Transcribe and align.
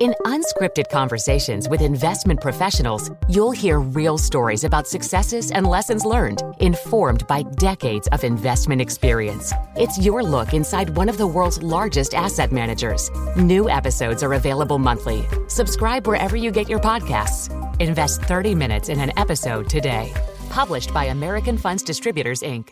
In 0.00 0.14
unscripted 0.26 0.90
conversations 0.90 1.68
with 1.70 1.80
investment 1.80 2.40
professionals, 2.42 3.10
you'll 3.30 3.50
hear 3.52 3.80
real 3.80 4.18
stories 4.18 4.64
about 4.64 4.86
successes 4.86 5.50
and 5.50 5.66
lessons 5.66 6.04
learned, 6.04 6.42
informed 6.60 7.26
by 7.26 7.42
decades 7.42 8.06
of 8.08 8.22
investment 8.22 8.82
experience. 8.82 9.54
It's 9.74 9.98
your 9.98 10.22
look 10.22 10.52
inside 10.52 10.90
one 10.90 11.08
of 11.08 11.16
the 11.16 11.26
world's 11.26 11.62
largest 11.62 12.12
asset 12.12 12.52
managers. 12.52 13.10
New 13.36 13.70
episodes 13.70 14.22
are 14.22 14.34
available 14.34 14.78
monthly. 14.78 15.24
Subscribe 15.48 16.06
wherever 16.06 16.36
you 16.36 16.50
get 16.50 16.68
your 16.68 16.80
podcasts. 16.80 17.48
Invest 17.80 18.20
30 18.22 18.54
minutes 18.54 18.90
in 18.90 19.00
an 19.00 19.12
episode 19.16 19.68
today. 19.70 20.12
Published 20.50 20.92
by 20.92 21.04
American 21.06 21.56
Funds 21.56 21.82
Distributors, 21.82 22.42
Inc. 22.42 22.68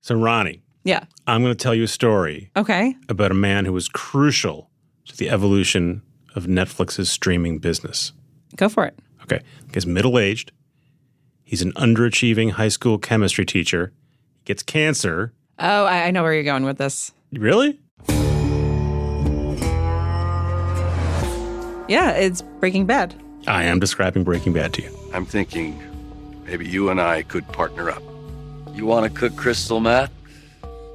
So, 0.00 0.14
Rani, 0.14 0.62
Yeah. 0.84 1.04
I'm 1.26 1.42
going 1.42 1.56
to 1.56 1.60
tell 1.62 1.74
you 1.74 1.84
a 1.84 1.88
story 1.88 2.50
Okay. 2.56 2.94
about 3.08 3.30
a 3.32 3.34
man 3.34 3.64
who 3.64 3.72
was 3.72 3.88
crucial 3.88 4.68
to 5.06 5.16
the 5.16 5.30
evolution 5.30 6.02
of 6.34 6.46
Netflix's 6.46 7.10
streaming 7.10 7.58
business. 7.58 8.12
Go 8.56 8.68
for 8.68 8.84
it. 8.86 8.98
Okay. 9.22 9.40
He's 9.72 9.86
middle 9.86 10.18
aged. 10.18 10.52
He's 11.42 11.62
an 11.62 11.72
underachieving 11.72 12.52
high 12.52 12.68
school 12.68 12.98
chemistry 12.98 13.44
teacher. 13.44 13.92
He 14.38 14.44
gets 14.44 14.62
cancer. 14.62 15.32
Oh, 15.58 15.84
I, 15.84 16.04
I 16.04 16.10
know 16.10 16.22
where 16.22 16.32
you're 16.34 16.42
going 16.44 16.64
with 16.64 16.78
this. 16.78 17.12
Really? 17.32 17.78
Yeah, 21.88 22.12
it's 22.12 22.42
Breaking 22.60 22.86
Bad. 22.86 23.14
I 23.46 23.64
am 23.64 23.80
describing 23.80 24.24
Breaking 24.24 24.52
Bad 24.52 24.72
to 24.74 24.82
you. 24.82 24.98
I'm 25.12 25.26
thinking 25.26 25.78
maybe 26.46 26.66
you 26.66 26.88
and 26.88 27.00
I 27.00 27.22
could 27.22 27.46
partner 27.48 27.90
up. 27.90 28.02
You 28.72 28.86
want 28.86 29.12
to 29.12 29.18
cook 29.18 29.36
crystal 29.36 29.80
meth? 29.80 30.10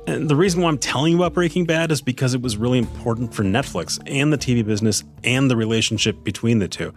And 0.07 0.29
the 0.29 0.37
reason 0.37 0.61
why 0.61 0.69
I'm 0.69 0.77
telling 0.77 1.11
you 1.11 1.17
about 1.17 1.33
Breaking 1.33 1.65
Bad 1.65 1.91
is 1.91 2.01
because 2.01 2.33
it 2.33 2.41
was 2.41 2.55
really 2.55 2.79
important 2.79 3.33
for 3.33 3.43
Netflix 3.43 3.99
and 4.05 4.31
the 4.31 4.37
TV 4.37 4.65
business 4.65 5.03
and 5.25 5.51
the 5.51 5.57
relationship 5.57 6.23
between 6.23 6.59
the 6.59 6.69
two. 6.69 6.93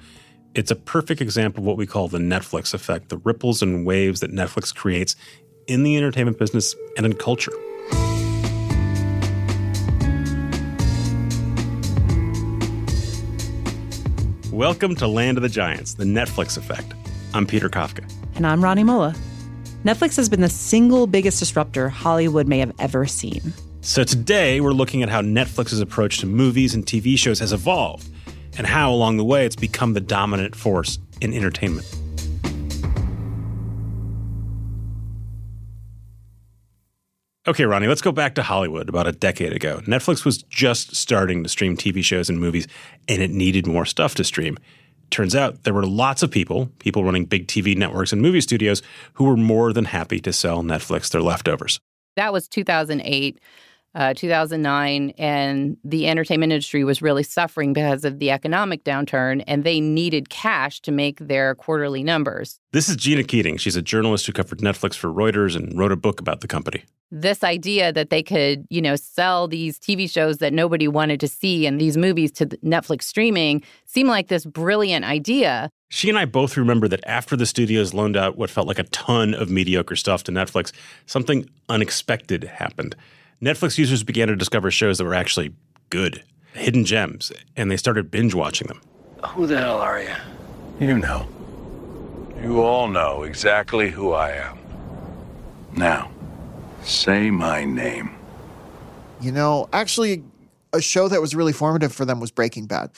It's 0.55 0.71
a 0.71 0.77
perfect 0.77 1.21
example 1.21 1.65
of 1.65 1.67
what 1.67 1.77
we 1.77 1.89
call 1.89 2.07
the 2.07 2.19
Netflix 2.19 2.73
effect, 2.73 3.09
the 3.09 3.17
ripples 3.19 3.63
and 3.63 3.85
waves 3.85 4.21
that 4.21 4.31
Netflix 4.31 4.73
creates 4.73 5.17
in 5.67 5.83
the 5.83 5.97
entertainment 5.97 6.39
business 6.39 6.77
and 6.97 7.05
in 7.05 7.15
culture. 7.15 7.51
Welcome 14.53 14.95
to 14.95 15.09
Land 15.09 15.37
of 15.37 15.43
the 15.43 15.49
Giants, 15.49 15.95
the 15.95 16.05
Netflix 16.05 16.57
effect. 16.57 16.95
I'm 17.35 17.45
Peter 17.45 17.69
Kafka. 17.69 18.09
And 18.37 18.47
I'm 18.47 18.63
Rani 18.63 18.85
Molla. 18.85 19.17
Netflix 19.85 20.15
has 20.17 20.29
been 20.29 20.43
the 20.43 20.49
single 20.51 21.07
biggest 21.07 21.39
disruptor 21.39 21.89
Hollywood 21.89 22.47
may 22.47 22.59
have 22.59 22.73
ever 22.79 23.07
seen. 23.07 23.55
So 23.81 24.05
today 24.05 24.61
we're 24.61 24.73
looking 24.73 25.03
at 25.03 25.09
how 25.09 25.23
Netflix's 25.23 25.81
approach 25.81 26.19
to 26.19 26.27
movies 26.27 26.75
and 26.75 26.85
TV 26.85 27.17
shows 27.17 27.39
has 27.39 27.55
evolved 27.55 28.07
and 28.59 28.67
how 28.67 28.93
along 28.93 29.17
the 29.17 29.25
way 29.25 29.47
it's 29.47 29.57
become 29.57 29.95
the 29.95 30.01
dominant 30.03 30.55
force 30.55 30.99
in 31.23 31.33
entertainment. 31.33 31.87
Okay, 37.49 37.65
Rani, 37.65 37.87
let's 37.87 38.03
go 38.03 38.13
back 38.13 38.35
to 38.35 38.43
Hollywood 38.43 38.91
about 38.91 39.07
a 39.07 39.13
decade 39.13 39.55
ago. 39.55 39.81
Netflix 39.87 40.27
was 40.27 40.43
just 40.43 40.95
starting 40.95 41.43
to 41.43 41.49
stream 41.49 41.75
TV 41.75 42.05
shows 42.05 42.29
and 42.29 42.39
movies, 42.39 42.69
and 43.09 43.23
it 43.23 43.31
needed 43.31 43.67
more 43.67 43.87
stuff 43.87 44.15
to 44.17 44.25
stream. 44.25 44.59
Turns 45.11 45.35
out 45.35 45.65
there 45.65 45.75
were 45.75 45.87
lots 45.87 46.23
of 46.23 46.31
people, 46.31 46.71
people 46.79 47.05
running 47.05 47.25
big 47.25 47.47
TV 47.47 47.77
networks 47.77 48.13
and 48.13 48.23
movie 48.23 48.41
studios, 48.41 48.83
who 49.15 49.25
were 49.25 49.37
more 49.37 49.73
than 49.73 49.87
happy 49.87 50.21
to 50.21 50.33
sell 50.33 50.63
Netflix 50.63 51.11
their 51.11 51.23
leftovers. 51.23 51.81
That 52.17 52.33
was 52.33 52.49
2008, 52.49 53.39
uh, 53.95 54.15
2009, 54.15 55.11
and 55.19 55.77
the 55.85 56.09
entertainment 56.09 56.53
industry 56.53 56.85
was 56.85 57.03
really 57.03 57.23
suffering 57.23 57.73
because 57.73 58.05
of 58.05 58.19
the 58.19 58.31
economic 58.31 58.85
downturn, 58.85 59.43
and 59.47 59.65
they 59.65 59.81
needed 59.81 60.31
cash 60.31 60.81
to 60.81 60.93
make 60.93 61.19
their 61.19 61.55
quarterly 61.55 62.03
numbers. 62.03 62.61
This 62.73 62.89
is 62.89 62.97
Gina 62.97 63.25
Keating. 63.25 63.57
She's 63.57 63.77
a 63.77 63.83
journalist 63.83 64.27
who 64.27 64.33
covered 64.33 64.59
Netflix 64.59 64.95
for 64.95 65.09
Reuters 65.09 65.57
and 65.57 65.77
wrote 65.77 65.91
a 65.91 65.97
book 65.97 66.21
about 66.21 66.41
the 66.41 66.47
company. 66.47 66.85
This 67.11 67.43
idea 67.43 67.93
that 67.93 68.11
they 68.11 68.23
could, 68.23 68.65
you 68.71 68.81
know, 68.81 68.95
sell 68.95 69.49
these 69.49 69.81
TV 69.81 70.09
shows 70.09 70.39
that 70.39 70.53
nobody 70.53 70.87
wanted 70.87 71.19
to 71.21 71.29
see 71.29 71.67
and 71.67 71.81
these 71.81 71.97
movies 71.97 72.31
to 72.33 72.47
Netflix 72.47 73.03
streaming 73.03 73.65
seemed 73.87 74.09
like 74.09 74.29
this 74.29 74.45
brilliant 74.45 75.05
idea. 75.05 75.71
She 75.89 76.09
and 76.09 76.17
I 76.17 76.25
both 76.25 76.57
remember 76.57 76.87
that 76.87 77.01
after 77.05 77.35
the 77.35 77.47
studios 77.47 77.93
loaned 77.93 78.17
out 78.17 78.37
what 78.37 78.49
felt 78.49 78.69
like 78.69 78.79
a 78.79 78.85
ton 78.85 79.35
of 79.35 79.51
mediocre 79.51 79.97
stuff 79.97 80.23
to 80.25 80.33
Netflix, 80.33 80.71
something 81.07 81.51
unexpected 81.69 82.45
happened. 82.45 82.95
Netflix 83.43 83.79
users 83.79 84.03
began 84.03 84.29
to 84.29 84.37
discover 84.37 84.71
shows 84.71 84.99
that 84.99 85.05
were 85.05 85.15
actually 85.15 85.55
good, 85.89 86.23
hidden 86.53 86.85
gems, 86.85 87.33
and 87.57 87.71
they 87.71 87.77
started 87.77 88.11
binge 88.11 88.35
watching 88.35 88.69
them. 88.69 88.83
Who 89.29 89.47
the 89.47 89.59
hell 89.59 89.79
are 89.79 90.01
you? 90.01 90.15
You 90.79 90.99
know. 90.99 91.27
You 92.43 92.61
all 92.61 92.89
know 92.89 93.23
exactly 93.23 93.91
who 93.91 94.13
I 94.13 94.33
am. 94.33 94.59
Now, 95.75 96.11
say 96.83 97.31
my 97.31 97.65
name. 97.65 98.15
You 99.21 99.33
know, 99.33 99.69
actually, 99.73 100.23
a 100.73 100.81
show 100.83 101.09
that 101.09 101.21
was 101.21 101.35
really 101.35 101.53
formative 101.53 101.93
for 101.93 102.05
them 102.05 102.21
was 102.21 102.31
Breaking 102.31 102.67
Bad. 102.67 102.91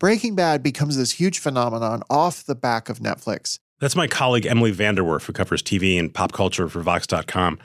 Breaking 0.00 0.34
Bad 0.34 0.62
becomes 0.62 0.96
this 0.96 1.12
huge 1.12 1.38
phenomenon 1.38 2.02
off 2.10 2.44
the 2.44 2.54
back 2.56 2.88
of 2.88 2.98
Netflix. 2.98 3.58
That's 3.78 3.96
my 3.96 4.08
colleague 4.08 4.46
Emily 4.46 4.72
VanDerWerff, 4.72 5.24
who 5.26 5.32
covers 5.32 5.62
TV 5.62 5.98
and 5.98 6.12
pop 6.12 6.32
culture 6.32 6.68
for 6.68 6.80
Vox.com. 6.80 7.58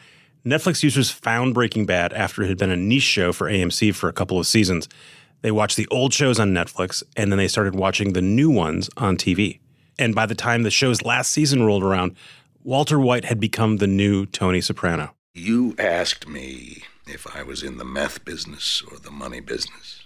Netflix 0.46 0.84
users 0.84 1.12
found 1.12 1.54
Breaking 1.54 1.86
Bad 1.86 2.14
after 2.14 2.44
it 2.44 2.48
had 2.48 2.58
been 2.58 2.72
a 2.72 2.78
niche 2.78 3.04
show 3.04 3.34
for 3.34 3.50
AMC 3.50 3.94
for 3.94 4.08
a 4.08 4.14
couple 4.14 4.40
of 4.40 4.48
seasons. 4.48 4.88
They 5.42 5.52
watched 5.52 5.76
the 5.76 5.88
old 5.92 6.14
shows 6.14 6.40
on 6.40 6.54
Netflix, 6.54 7.04
and 7.18 7.32
then 7.32 7.38
they 7.38 7.48
started 7.48 7.76
watching 7.76 8.14
the 8.14 8.22
new 8.22 8.50
ones 8.50 8.90
on 8.98 9.18
TV. 9.18 9.60
And 9.98 10.16
by 10.16 10.26
the 10.26 10.36
time 10.36 10.64
the 10.64 10.72
show's 10.72 11.02
last 11.02 11.32
season 11.32 11.64
rolled 11.64 11.84
around, 11.84 12.16
Walter 12.64 13.00
White 13.00 13.26
had 13.26 13.40
become 13.40 13.78
the 13.78 13.88
new 13.88 14.26
Tony 14.26 14.62
Soprano. 14.62 15.14
You 15.34 15.76
asked 15.78 16.28
me 16.28 16.84
if 17.06 17.28
I 17.36 17.44
was 17.44 17.62
in 17.64 17.78
the 17.78 17.86
meth 17.86 18.24
business 18.24 18.82
or 18.90 18.98
the 18.98 19.12
money 19.12 19.40
business. 19.42 20.06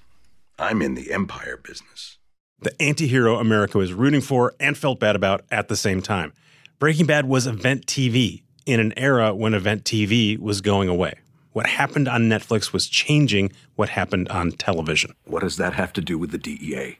I'm 0.58 0.82
in 0.82 0.96
the 0.96 1.12
empire 1.12 1.58
business. 1.58 2.18
the 2.62 2.80
anti 2.82 3.08
hero 3.08 3.38
America 3.38 3.78
was 3.78 3.94
rooting 3.94 4.22
for 4.22 4.54
and 4.60 4.78
felt 4.78 5.00
bad 5.00 5.16
about 5.16 5.44
at 5.52 5.68
the 5.68 5.76
same 5.76 6.02
time. 6.02 6.32
Breaking 6.80 7.06
Bad 7.06 7.28
was 7.28 7.46
event 7.46 7.86
TV 7.86 8.44
in 8.66 8.79
an 8.79 8.94
era 8.97 9.34
when 9.34 9.53
event 9.53 9.84
TV 9.84 10.38
was 10.40 10.62
going 10.62 10.90
away. 10.90 11.16
What 11.51 11.68
happened 11.68 12.07
on 12.07 12.24
Netflix 12.24 12.74
was 12.74 12.88
changing 12.88 13.51
what 13.75 13.90
happened 13.90 14.28
on 14.29 14.51
television. 14.51 15.13
What 15.25 15.41
does 15.41 15.57
that 15.57 15.74
have 15.74 15.94
to 15.94 16.01
do 16.01 16.18
with 16.18 16.31
the 16.31 16.38
DEA? 16.38 16.97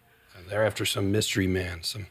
They're 0.48 0.66
after 0.66 0.86
some 0.86 1.12
mystery 1.12 1.48
man, 1.48 1.82
some 1.82 2.08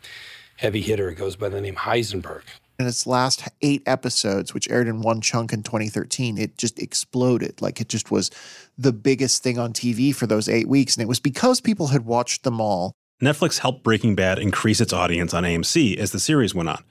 heavy 0.56 0.80
hitter 0.80 1.10
who 1.10 1.14
goes 1.14 1.36
by 1.36 1.48
the 1.48 1.60
name 1.60 1.76
Heisenberg. 1.76 2.42
In 2.80 2.86
its 2.86 3.06
last 3.06 3.46
eight 3.60 3.82
episodes, 3.86 4.52
which 4.52 4.68
aired 4.68 4.88
in 4.88 5.02
one 5.02 5.20
chunk 5.20 5.52
in 5.52 5.62
2013, 5.62 6.38
it 6.38 6.58
just 6.58 6.80
exploded. 6.80 7.62
Like 7.62 7.80
it 7.80 7.88
just 7.88 8.10
was 8.10 8.30
the 8.76 8.92
biggest 8.92 9.44
thing 9.44 9.58
on 9.58 9.72
TV 9.72 10.12
for 10.12 10.26
those 10.26 10.48
eight 10.48 10.66
weeks. 10.66 10.96
And 10.96 11.02
it 11.02 11.08
was 11.08 11.20
because 11.20 11.60
people 11.60 11.88
had 11.88 12.04
watched 12.04 12.42
them 12.42 12.60
all. 12.60 12.92
Netflix 13.22 13.58
helped 13.58 13.84
Breaking 13.84 14.16
Bad 14.16 14.40
increase 14.40 14.80
its 14.80 14.92
audience 14.92 15.32
on 15.32 15.44
AMC 15.44 15.96
as 15.96 16.10
the 16.10 16.18
series 16.18 16.54
went 16.54 16.68
on. 16.68 16.82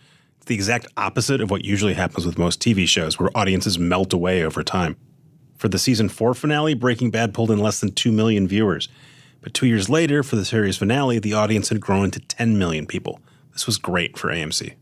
The 0.45 0.55
exact 0.55 0.87
opposite 0.97 1.39
of 1.41 1.51
what 1.51 1.63
usually 1.63 1.93
happens 1.93 2.25
with 2.25 2.37
most 2.37 2.59
TV 2.59 2.87
shows, 2.87 3.19
where 3.19 3.29
audiences 3.35 3.77
melt 3.77 4.11
away 4.11 4.43
over 4.43 4.63
time. 4.63 4.97
For 5.57 5.67
the 5.67 5.77
season 5.77 6.09
four 6.09 6.33
finale, 6.33 6.73
Breaking 6.73 7.11
Bad 7.11 7.33
pulled 7.33 7.51
in 7.51 7.59
less 7.59 7.79
than 7.79 7.91
2 7.91 8.11
million 8.11 8.47
viewers. 8.47 8.89
But 9.41 9.53
two 9.53 9.67
years 9.67 9.89
later, 9.89 10.23
for 10.23 10.35
the 10.35 10.45
series 10.45 10.77
finale, 10.77 11.19
the 11.19 11.33
audience 11.33 11.69
had 11.69 11.79
grown 11.79 12.09
to 12.11 12.19
10 12.19 12.57
million 12.57 12.87
people. 12.87 13.19
This 13.53 13.67
was 13.67 13.77
great 13.77 14.17
for 14.17 14.29
AMC. 14.29 14.73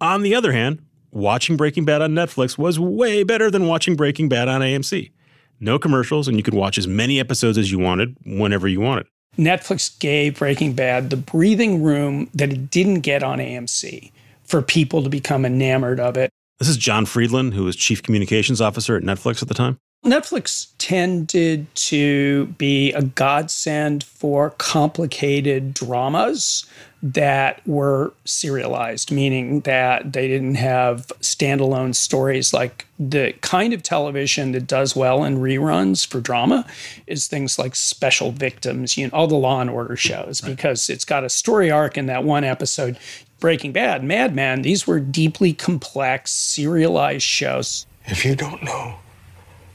On 0.00 0.22
the 0.22 0.34
other 0.34 0.52
hand, 0.52 0.80
watching 1.10 1.56
Breaking 1.56 1.84
Bad 1.84 2.02
on 2.02 2.12
Netflix 2.12 2.56
was 2.56 2.78
way 2.78 3.24
better 3.24 3.50
than 3.50 3.66
watching 3.66 3.96
Breaking 3.96 4.28
Bad 4.28 4.48
on 4.48 4.60
AMC. 4.60 5.10
No 5.58 5.78
commercials, 5.78 6.28
and 6.28 6.36
you 6.36 6.42
could 6.42 6.54
watch 6.54 6.78
as 6.78 6.86
many 6.86 7.18
episodes 7.18 7.58
as 7.58 7.72
you 7.72 7.78
wanted 7.78 8.16
whenever 8.24 8.68
you 8.68 8.80
wanted. 8.80 9.06
Netflix 9.36 9.98
gave 9.98 10.38
Breaking 10.38 10.74
Bad 10.74 11.10
the 11.10 11.16
breathing 11.16 11.82
room 11.82 12.30
that 12.34 12.52
it 12.52 12.70
didn't 12.70 13.00
get 13.00 13.22
on 13.22 13.38
AMC 13.38 14.12
for 14.46 14.62
people 14.62 15.02
to 15.02 15.08
become 15.08 15.44
enamored 15.44 16.00
of 16.00 16.16
it. 16.16 16.30
This 16.58 16.68
is 16.68 16.76
John 16.76 17.04
Friedland, 17.04 17.54
who 17.54 17.64
was 17.64 17.76
chief 17.76 18.02
communications 18.02 18.60
officer 18.60 18.96
at 18.96 19.02
Netflix 19.02 19.42
at 19.42 19.48
the 19.48 19.54
time. 19.54 19.78
Netflix 20.06 20.68
tended 20.78 21.66
to 21.74 22.46
be 22.58 22.92
a 22.92 23.02
godsend 23.02 24.04
for 24.04 24.50
complicated 24.50 25.74
dramas 25.74 26.64
that 27.02 27.60
were 27.66 28.12
serialized, 28.24 29.10
meaning 29.10 29.60
that 29.60 30.12
they 30.12 30.28
didn't 30.28 30.54
have 30.54 31.08
standalone 31.20 31.94
stories 31.94 32.54
like 32.54 32.86
the 32.98 33.32
kind 33.42 33.72
of 33.72 33.82
television 33.82 34.52
that 34.52 34.66
does 34.66 34.96
well 34.96 35.24
in 35.24 35.38
reruns 35.38 36.06
for 36.06 36.20
drama 36.20 36.64
is 37.06 37.26
things 37.26 37.58
like 37.58 37.76
Special 37.76 38.32
Victims, 38.32 38.96
you 38.96 39.06
know, 39.06 39.10
all 39.12 39.26
the 39.26 39.34
Law 39.34 39.60
and 39.60 39.70
Order 39.70 39.96
shows, 39.96 40.40
because 40.40 40.88
it's 40.88 41.04
got 41.04 41.24
a 41.24 41.28
story 41.28 41.70
arc 41.70 41.98
in 41.98 42.06
that 42.06 42.24
one 42.24 42.44
episode. 42.44 42.98
Breaking 43.38 43.72
Bad, 43.72 44.02
Mad 44.02 44.34
Men, 44.34 44.62
these 44.62 44.86
were 44.86 44.98
deeply 44.98 45.52
complex, 45.52 46.30
serialized 46.30 47.24
shows. 47.24 47.86
If 48.06 48.24
you 48.24 48.34
don't 48.34 48.62
know 48.62 48.98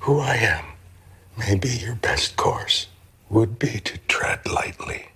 who 0.01 0.19
I 0.19 0.35
am, 0.35 0.65
maybe 1.37 1.69
your 1.69 1.95
best 1.95 2.35
course 2.35 2.87
would 3.29 3.59
be 3.59 3.79
to 3.81 3.97
tread 4.07 4.39
lightly. 4.47 5.09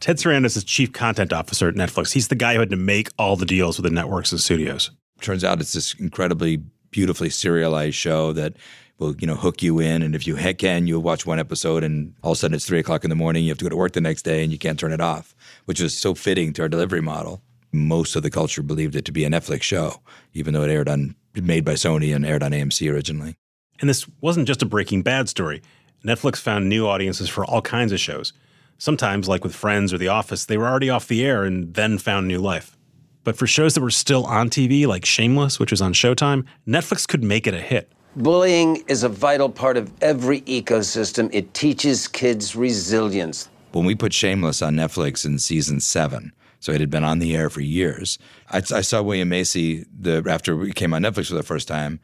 Ted 0.00 0.16
Sarandos 0.16 0.56
is 0.56 0.64
chief 0.64 0.92
content 0.92 1.32
officer 1.34 1.68
at 1.68 1.74
Netflix. 1.74 2.12
He's 2.12 2.28
the 2.28 2.34
guy 2.34 2.54
who 2.54 2.60
had 2.60 2.70
to 2.70 2.76
make 2.76 3.10
all 3.18 3.36
the 3.36 3.44
deals 3.44 3.76
with 3.76 3.84
the 3.84 3.94
networks 3.94 4.32
and 4.32 4.40
studios. 4.40 4.90
Turns 5.20 5.44
out 5.44 5.60
it's 5.60 5.74
this 5.74 5.94
incredibly 5.94 6.62
beautifully 6.90 7.28
serialized 7.28 7.94
show 7.94 8.32
that 8.32 8.54
will, 8.98 9.14
you 9.16 9.26
know, 9.26 9.34
hook 9.34 9.62
you 9.62 9.78
in. 9.80 10.02
And 10.02 10.14
if 10.14 10.26
you 10.26 10.34
can, 10.54 10.86
you'll 10.86 11.02
watch 11.02 11.26
one 11.26 11.38
episode 11.38 11.84
and 11.84 12.14
all 12.22 12.32
of 12.32 12.38
a 12.38 12.40
sudden 12.40 12.54
it's 12.54 12.66
three 12.66 12.80
o'clock 12.80 13.04
in 13.04 13.10
the 13.10 13.16
morning. 13.16 13.44
You 13.44 13.50
have 13.50 13.58
to 13.58 13.64
go 13.66 13.68
to 13.68 13.76
work 13.76 13.92
the 13.92 14.00
next 14.00 14.22
day 14.22 14.42
and 14.42 14.50
you 14.50 14.58
can't 14.58 14.78
turn 14.78 14.92
it 14.92 15.00
off, 15.00 15.34
which 15.66 15.80
was 15.80 15.96
so 15.96 16.14
fitting 16.14 16.54
to 16.54 16.62
our 16.62 16.68
delivery 16.70 17.02
model. 17.02 17.42
Most 17.70 18.16
of 18.16 18.22
the 18.22 18.30
culture 18.30 18.62
believed 18.62 18.96
it 18.96 19.04
to 19.04 19.12
be 19.12 19.24
a 19.24 19.30
Netflix 19.30 19.62
show, 19.62 20.00
even 20.32 20.54
though 20.54 20.62
it 20.62 20.70
aired 20.70 20.88
on 20.88 21.16
made 21.34 21.66
by 21.66 21.74
Sony 21.74 22.14
and 22.14 22.24
aired 22.24 22.42
on 22.42 22.52
AMC 22.52 22.90
originally. 22.92 23.36
And 23.82 23.88
this 23.88 24.06
wasn't 24.20 24.46
just 24.46 24.62
a 24.62 24.66
Breaking 24.66 25.02
Bad 25.02 25.28
story. 25.28 25.60
Netflix 26.04 26.36
found 26.36 26.68
new 26.68 26.86
audiences 26.86 27.28
for 27.28 27.44
all 27.44 27.60
kinds 27.60 27.90
of 27.90 27.98
shows. 27.98 28.32
Sometimes, 28.78 29.28
like 29.28 29.42
with 29.42 29.56
Friends 29.56 29.92
or 29.92 29.98
The 29.98 30.06
Office, 30.06 30.44
they 30.44 30.56
were 30.56 30.68
already 30.68 30.88
off 30.88 31.08
the 31.08 31.24
air 31.24 31.42
and 31.42 31.74
then 31.74 31.98
found 31.98 32.28
new 32.28 32.38
life. 32.38 32.76
But 33.24 33.36
for 33.36 33.48
shows 33.48 33.74
that 33.74 33.80
were 33.80 33.90
still 33.90 34.24
on 34.24 34.50
TV, 34.50 34.86
like 34.86 35.04
Shameless, 35.04 35.58
which 35.58 35.72
was 35.72 35.82
on 35.82 35.94
Showtime, 35.94 36.44
Netflix 36.66 37.08
could 37.08 37.24
make 37.24 37.48
it 37.48 37.54
a 37.54 37.60
hit. 37.60 37.92
Bullying 38.14 38.84
is 38.86 39.02
a 39.02 39.08
vital 39.08 39.48
part 39.48 39.76
of 39.76 39.90
every 40.00 40.42
ecosystem. 40.42 41.28
It 41.32 41.52
teaches 41.52 42.06
kids 42.06 42.54
resilience. 42.54 43.48
When 43.72 43.84
we 43.84 43.96
put 43.96 44.12
Shameless 44.12 44.62
on 44.62 44.76
Netflix 44.76 45.26
in 45.26 45.40
season 45.40 45.80
seven, 45.80 46.32
so 46.60 46.70
it 46.70 46.80
had 46.80 46.90
been 46.90 47.04
on 47.04 47.18
the 47.18 47.34
air 47.34 47.50
for 47.50 47.62
years, 47.62 48.18
I, 48.50 48.58
I 48.58 48.82
saw 48.82 49.02
William 49.02 49.28
Macy 49.28 49.86
the, 49.98 50.24
after 50.28 50.56
we 50.56 50.72
came 50.72 50.94
on 50.94 51.02
Netflix 51.02 51.28
for 51.28 51.34
the 51.34 51.42
first 51.42 51.66
time 51.66 51.98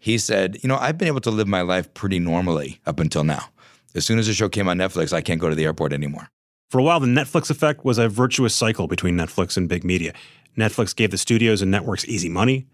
he 0.00 0.18
said, 0.18 0.58
You 0.62 0.68
know, 0.68 0.76
I've 0.76 0.98
been 0.98 1.08
able 1.08 1.20
to 1.20 1.30
live 1.30 1.46
my 1.46 1.60
life 1.60 1.92
pretty 1.94 2.18
normally 2.18 2.80
up 2.86 2.98
until 2.98 3.22
now. 3.22 3.50
As 3.94 4.04
soon 4.04 4.18
as 4.18 4.26
the 4.26 4.32
show 4.32 4.48
came 4.48 4.68
on 4.68 4.78
Netflix, 4.78 5.12
I 5.12 5.20
can't 5.20 5.40
go 5.40 5.48
to 5.48 5.54
the 5.54 5.64
airport 5.64 5.92
anymore. 5.92 6.30
For 6.70 6.78
a 6.78 6.82
while, 6.82 7.00
the 7.00 7.06
Netflix 7.06 7.50
effect 7.50 7.84
was 7.84 7.98
a 7.98 8.08
virtuous 8.08 8.54
cycle 8.54 8.86
between 8.86 9.16
Netflix 9.16 9.56
and 9.56 9.68
big 9.68 9.84
media. 9.84 10.12
Netflix 10.56 10.96
gave 10.96 11.10
the 11.10 11.18
studios 11.18 11.62
and 11.62 11.70
networks 11.70 12.04
easy 12.06 12.28
money. 12.28 12.66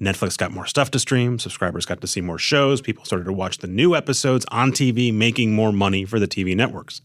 Netflix 0.00 0.36
got 0.36 0.50
more 0.50 0.66
stuff 0.66 0.90
to 0.90 0.98
stream. 0.98 1.38
Subscribers 1.38 1.86
got 1.86 2.00
to 2.00 2.06
see 2.06 2.20
more 2.20 2.38
shows. 2.38 2.80
People 2.80 3.04
started 3.04 3.24
to 3.24 3.32
watch 3.32 3.58
the 3.58 3.66
new 3.68 3.94
episodes 3.94 4.44
on 4.50 4.72
TV, 4.72 5.14
making 5.14 5.54
more 5.54 5.72
money 5.72 6.04
for 6.04 6.18
the 6.18 6.26
TV 6.26 6.56
networks. 6.56 7.02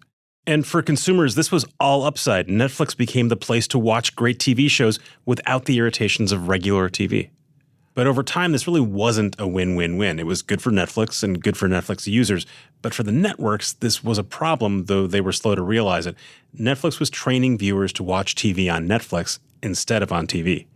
And 0.47 0.65
for 0.65 0.81
consumers, 0.81 1.35
this 1.35 1.51
was 1.51 1.65
all 1.79 2.03
upside. 2.03 2.47
Netflix 2.47 2.95
became 2.95 3.27
the 3.27 3.35
place 3.35 3.67
to 3.67 3.77
watch 3.77 4.15
great 4.15 4.39
TV 4.39 4.69
shows 4.69 4.97
without 5.25 5.65
the 5.65 5.77
irritations 5.77 6.31
of 6.31 6.47
regular 6.47 6.89
TV. 6.89 7.29
But 7.97 8.05
over 8.05 8.21
time, 8.21 8.51
this 8.51 8.67
really 8.67 8.79
wasn't 8.79 9.35
a 9.39 9.47
win 9.47 9.75
win 9.75 9.97
win. 9.97 10.19
It 10.19 10.27
was 10.27 10.43
good 10.43 10.61
for 10.61 10.69
Netflix 10.69 11.23
and 11.23 11.41
good 11.41 11.57
for 11.57 11.67
Netflix 11.67 12.05
users. 12.05 12.45
But 12.83 12.93
for 12.93 13.01
the 13.01 13.11
networks, 13.11 13.73
this 13.73 14.03
was 14.03 14.19
a 14.19 14.23
problem, 14.23 14.85
though 14.85 15.07
they 15.07 15.19
were 15.19 15.31
slow 15.31 15.55
to 15.55 15.63
realize 15.63 16.05
it. 16.05 16.15
Netflix 16.55 16.99
was 16.99 17.09
training 17.09 17.57
viewers 17.57 17.91
to 17.93 18.03
watch 18.03 18.35
TV 18.35 18.71
on 18.71 18.87
Netflix 18.87 19.39
instead 19.63 20.03
of 20.03 20.11
on 20.11 20.27
TV. 20.27 20.67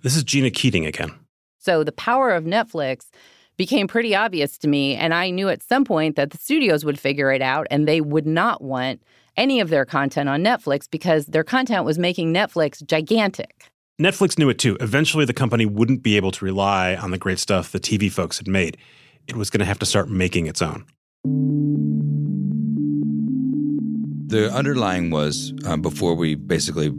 This 0.00 0.16
is 0.16 0.24
Gina 0.24 0.50
Keating 0.50 0.86
again. 0.86 1.12
So 1.58 1.84
the 1.84 1.92
power 1.92 2.30
of 2.30 2.44
Netflix 2.44 3.10
became 3.58 3.86
pretty 3.86 4.14
obvious 4.14 4.56
to 4.56 4.66
me. 4.66 4.94
And 4.94 5.12
I 5.12 5.28
knew 5.28 5.50
at 5.50 5.62
some 5.62 5.84
point 5.84 6.16
that 6.16 6.30
the 6.30 6.38
studios 6.38 6.86
would 6.86 6.98
figure 6.98 7.30
it 7.30 7.42
out 7.42 7.66
and 7.70 7.86
they 7.86 8.00
would 8.00 8.26
not 8.26 8.62
want 8.62 9.02
any 9.36 9.60
of 9.60 9.68
their 9.68 9.84
content 9.84 10.30
on 10.30 10.42
Netflix 10.42 10.90
because 10.90 11.26
their 11.26 11.44
content 11.44 11.84
was 11.84 11.98
making 11.98 12.32
Netflix 12.32 12.82
gigantic. 12.82 13.71
Netflix 14.02 14.38
knew 14.38 14.48
it 14.48 14.58
too. 14.58 14.76
Eventually, 14.80 15.24
the 15.24 15.32
company 15.32 15.64
wouldn't 15.66 16.02
be 16.02 16.16
able 16.16 16.32
to 16.32 16.44
rely 16.44 16.96
on 16.96 17.10
the 17.10 17.18
great 17.18 17.38
stuff 17.38 17.72
the 17.72 17.80
TV 17.80 18.10
folks 18.10 18.38
had 18.38 18.48
made. 18.48 18.76
It 19.28 19.36
was 19.36 19.50
going 19.50 19.60
to 19.60 19.64
have 19.64 19.78
to 19.78 19.86
start 19.86 20.08
making 20.08 20.46
its 20.46 20.60
own. 20.60 20.84
The 24.26 24.50
underlying 24.52 25.10
was, 25.10 25.52
um, 25.66 25.82
before 25.82 26.14
we 26.14 26.34
basically 26.34 26.92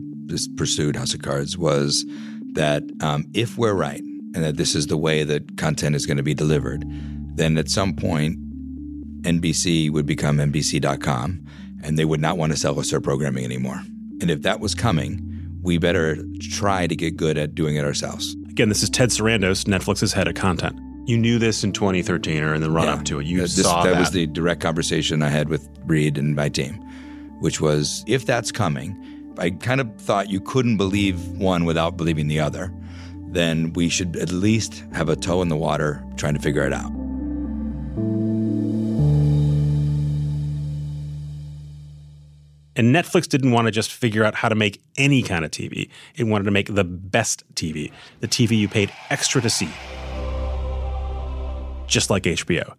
pursued 0.56 0.96
House 0.96 1.14
of 1.14 1.22
Cards, 1.22 1.58
was 1.58 2.06
that 2.54 2.84
um, 3.02 3.26
if 3.34 3.58
we're 3.58 3.74
right 3.74 4.02
and 4.02 4.44
that 4.44 4.58
this 4.58 4.76
is 4.76 4.88
the 4.88 4.98
way 4.98 5.24
that 5.24 5.58
content 5.58 5.96
is 5.96 6.06
going 6.06 6.18
to 6.18 6.24
be 6.24 6.34
delivered, 6.34 6.86
then 7.36 7.58
at 7.58 7.70
some 7.70 7.96
point, 7.96 8.38
NBC 9.24 9.90
would 9.92 10.06
become 10.06 10.38
NBC.com 10.38 11.46
and 11.84 12.00
they 12.00 12.06
would 12.06 12.22
not 12.22 12.38
want 12.38 12.52
to 12.52 12.58
sell 12.58 12.80
us 12.80 12.92
their 12.92 13.02
programming 13.02 13.44
anymore. 13.44 13.82
And 14.22 14.30
if 14.30 14.44
that 14.44 14.60
was 14.60 14.76
coming, 14.76 15.33
we 15.64 15.78
better 15.78 16.18
try 16.40 16.86
to 16.88 16.96
get 16.96 17.18
good 17.18 17.38
at 17.38 17.56
doing 17.56 17.76
it 17.76 17.86
ourselves. 17.86 18.36
Again, 18.50 18.70
this 18.70 18.84
is 18.84 18.90
Ted 18.90 19.10
Sarandos, 19.10 19.64
Netflix's 19.66 20.14
head 20.14 20.28
of 20.28 20.36
content. 20.36 20.78
You 21.06 21.18
knew 21.18 21.40
this 21.40 21.64
in 21.64 21.72
2013 21.72 22.44
or 22.44 22.54
in 22.54 22.62
the 22.62 22.70
run 22.70 22.86
yeah. 22.86 22.94
up 22.94 23.06
to 23.06 23.20
it. 23.20 23.26
You 23.26 23.42
this, 23.42 23.62
saw 23.62 23.84
that. 23.84 23.92
That 23.92 24.00
was 24.00 24.12
the 24.12 24.28
direct 24.28 24.62
conversation 24.62 25.22
I 25.22 25.30
had 25.30 25.50
with 25.50 25.68
Reed 25.86 26.18
and 26.18 26.36
my 26.36 26.50
team, 26.50 26.76
which 27.40 27.60
was 27.60 28.04
if 28.08 28.26
that's 28.26 28.52
coming, 28.52 29.34
I 29.38 29.50
kind 29.50 29.82
of 29.82 29.94
thought 29.98 30.30
you 30.30 30.40
couldn't 30.40 30.78
believe 30.78 31.28
one 31.30 31.66
without 31.66 31.98
believing 31.98 32.28
the 32.28 32.40
other. 32.40 32.72
Then 33.30 33.74
we 33.74 33.90
should 33.90 34.16
at 34.18 34.32
least 34.32 34.84
have 34.94 35.10
a 35.10 35.16
toe 35.16 35.42
in 35.42 35.48
the 35.48 35.58
water 35.58 36.06
trying 36.18 36.36
to 36.36 36.40
figure 36.40 36.66
it 36.66 36.74
out. 36.74 36.92
And 42.76 42.94
Netflix 42.94 43.28
didn't 43.28 43.52
want 43.52 43.66
to 43.68 43.72
just 43.72 43.92
figure 43.92 44.24
out 44.24 44.36
how 44.36 44.50
to 44.50 44.56
make 44.56 44.82
any 44.98 45.22
kind 45.22 45.46
of 45.46 45.52
TV. 45.52 45.90
It 46.16 46.24
wanted 46.24 46.46
to 46.46 46.52
make 46.52 46.74
the 46.74 46.84
best 46.84 47.44
TV, 47.56 47.92
the 48.20 48.28
TV 48.28 48.58
you 48.58 48.68
paid 48.68 48.92
extra 49.10 49.42
to 49.42 49.50
see. 49.50 49.70
Just 51.88 52.10
like 52.10 52.24
HBO. 52.24 52.74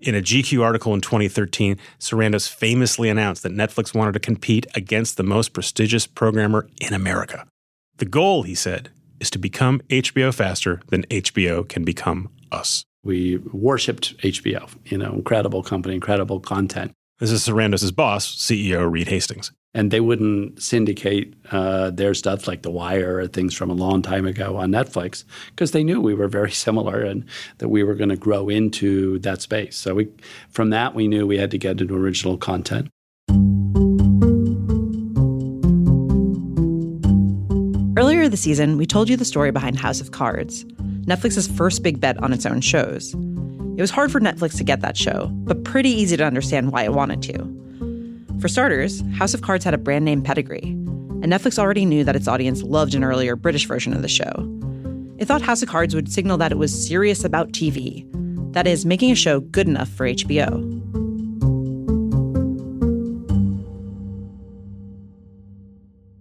In 0.00 0.14
a 0.14 0.22
GQ 0.22 0.62
article 0.62 0.94
in 0.94 1.02
2013, 1.02 1.76
Sarandos 1.98 2.48
famously 2.48 3.10
announced 3.10 3.42
that 3.42 3.52
Netflix 3.52 3.94
wanted 3.94 4.12
to 4.12 4.20
compete 4.20 4.66
against 4.74 5.16
the 5.16 5.22
most 5.22 5.52
prestigious 5.52 6.06
programmer 6.06 6.66
in 6.80 6.94
America. 6.94 7.46
The 7.98 8.06
goal, 8.06 8.44
he 8.44 8.54
said, 8.54 8.88
is 9.20 9.30
to 9.30 9.38
become 9.38 9.80
HBO 9.90 10.32
faster 10.32 10.80
than 10.88 11.02
HBO 11.04 11.68
can 11.68 11.84
become 11.84 12.30
us. 12.50 12.82
We 13.04 13.36
worshipped 13.52 14.16
HBO, 14.18 14.70
you 14.86 14.98
know, 14.98 15.12
incredible 15.12 15.62
company, 15.62 15.94
incredible 15.94 16.40
content. 16.40 16.92
This 17.20 17.32
is 17.32 17.46
Sarandos' 17.46 17.94
boss, 17.94 18.34
CEO 18.34 18.90
Reed 18.90 19.08
Hastings. 19.08 19.52
And 19.74 19.90
they 19.90 20.00
wouldn't 20.00 20.62
syndicate 20.62 21.34
uh, 21.50 21.90
their 21.90 22.14
stuff 22.14 22.48
like 22.48 22.62
The 22.62 22.70
Wire 22.70 23.18
or 23.18 23.26
things 23.26 23.52
from 23.52 23.68
a 23.68 23.74
long 23.74 24.00
time 24.00 24.24
ago 24.24 24.56
on 24.56 24.70
Netflix 24.70 25.24
because 25.50 25.72
they 25.72 25.84
knew 25.84 26.00
we 26.00 26.14
were 26.14 26.28
very 26.28 26.50
similar 26.66 27.02
and 27.02 27.26
that 27.58 27.68
we 27.68 27.82
were 27.82 27.94
going 27.94 28.08
to 28.08 28.16
grow 28.16 28.48
into 28.48 29.18
that 29.18 29.42
space. 29.42 29.76
So 29.76 29.96
we, 29.96 30.08
from 30.48 30.70
that, 30.70 30.94
we 30.94 31.08
knew 31.08 31.26
we 31.26 31.36
had 31.36 31.50
to 31.50 31.58
get 31.58 31.78
into 31.82 31.94
original 31.94 32.38
content. 32.38 32.88
Earlier 37.98 38.30
this 38.30 38.40
season, 38.40 38.78
we 38.78 38.86
told 38.86 39.10
you 39.10 39.18
the 39.18 39.26
story 39.26 39.50
behind 39.50 39.78
House 39.78 40.00
of 40.00 40.12
Cards, 40.12 40.64
Netflix's 41.04 41.48
first 41.48 41.82
big 41.82 42.00
bet 42.00 42.16
on 42.22 42.32
its 42.32 42.46
own 42.46 42.62
shows. 42.62 43.14
It 43.80 43.82
was 43.82 43.90
hard 43.90 44.12
for 44.12 44.20
Netflix 44.20 44.58
to 44.58 44.62
get 44.62 44.82
that 44.82 44.94
show, 44.94 45.28
but 45.32 45.64
pretty 45.64 45.88
easy 45.88 46.14
to 46.14 46.22
understand 46.22 46.70
why 46.70 46.82
it 46.82 46.92
wanted 46.92 47.22
to. 47.22 48.36
For 48.38 48.46
starters, 48.46 49.02
House 49.14 49.32
of 49.32 49.40
Cards 49.40 49.64
had 49.64 49.72
a 49.72 49.78
brand 49.78 50.04
name 50.04 50.20
pedigree, 50.20 50.60
and 50.60 51.24
Netflix 51.24 51.58
already 51.58 51.86
knew 51.86 52.04
that 52.04 52.14
its 52.14 52.28
audience 52.28 52.62
loved 52.62 52.94
an 52.94 53.02
earlier 53.02 53.36
British 53.36 53.64
version 53.64 53.94
of 53.94 54.02
the 54.02 54.06
show. 54.06 54.30
It 55.16 55.24
thought 55.24 55.40
House 55.40 55.62
of 55.62 55.70
Cards 55.70 55.94
would 55.94 56.12
signal 56.12 56.36
that 56.36 56.52
it 56.52 56.58
was 56.58 56.86
serious 56.86 57.24
about 57.24 57.52
TV, 57.52 58.06
that 58.52 58.66
is, 58.66 58.84
making 58.84 59.12
a 59.12 59.14
show 59.14 59.40
good 59.40 59.66
enough 59.66 59.88
for 59.88 60.06
HBO. 60.06 60.60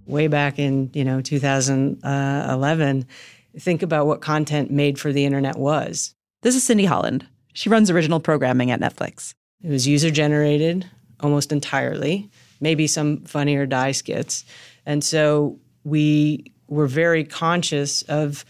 Way 0.06 0.28
back 0.28 0.60
in, 0.60 0.92
you 0.94 1.04
know, 1.04 1.20
2011, 1.20 3.06
think 3.60 3.84
about 3.84 4.08
what 4.08 4.22
content 4.22 4.72
made 4.72 4.98
for 4.98 5.12
the 5.12 5.26
internet 5.26 5.58
was. 5.58 6.16
This 6.42 6.56
is 6.56 6.64
Cindy 6.64 6.86
Holland. 6.86 7.28
She 7.54 7.70
runs 7.70 7.90
original 7.90 8.20
programming 8.20 8.72
at 8.72 8.80
Netflix. 8.80 9.34
It 9.62 9.70
was 9.70 9.88
user 9.88 10.12
generated 10.12 10.86
almost 11.20 11.52
entirely. 11.52 12.30
maybe 12.62 12.88
some 12.88 13.22
funny 13.22 13.56
or 13.56 13.66
die 13.66 13.92
skits. 13.92 14.44
And 14.86 15.04
so 15.04 15.58
we 15.84 16.52
were 16.68 16.88
very 16.88 17.24
conscious 17.24 18.02
of 18.04 18.46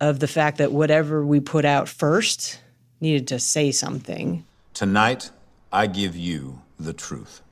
of 0.00 0.18
the 0.18 0.28
fact 0.28 0.58
that 0.58 0.72
whatever 0.72 1.26
we 1.26 1.40
put 1.40 1.64
out 1.64 1.88
first 1.88 2.58
needed 3.00 3.28
to 3.28 3.38
say 3.38 3.70
something. 3.70 4.44
Tonight, 4.72 5.30
I 5.72 5.86
give 5.86 6.16
you 6.16 6.62
the 6.78 6.94
truth. 6.94 7.42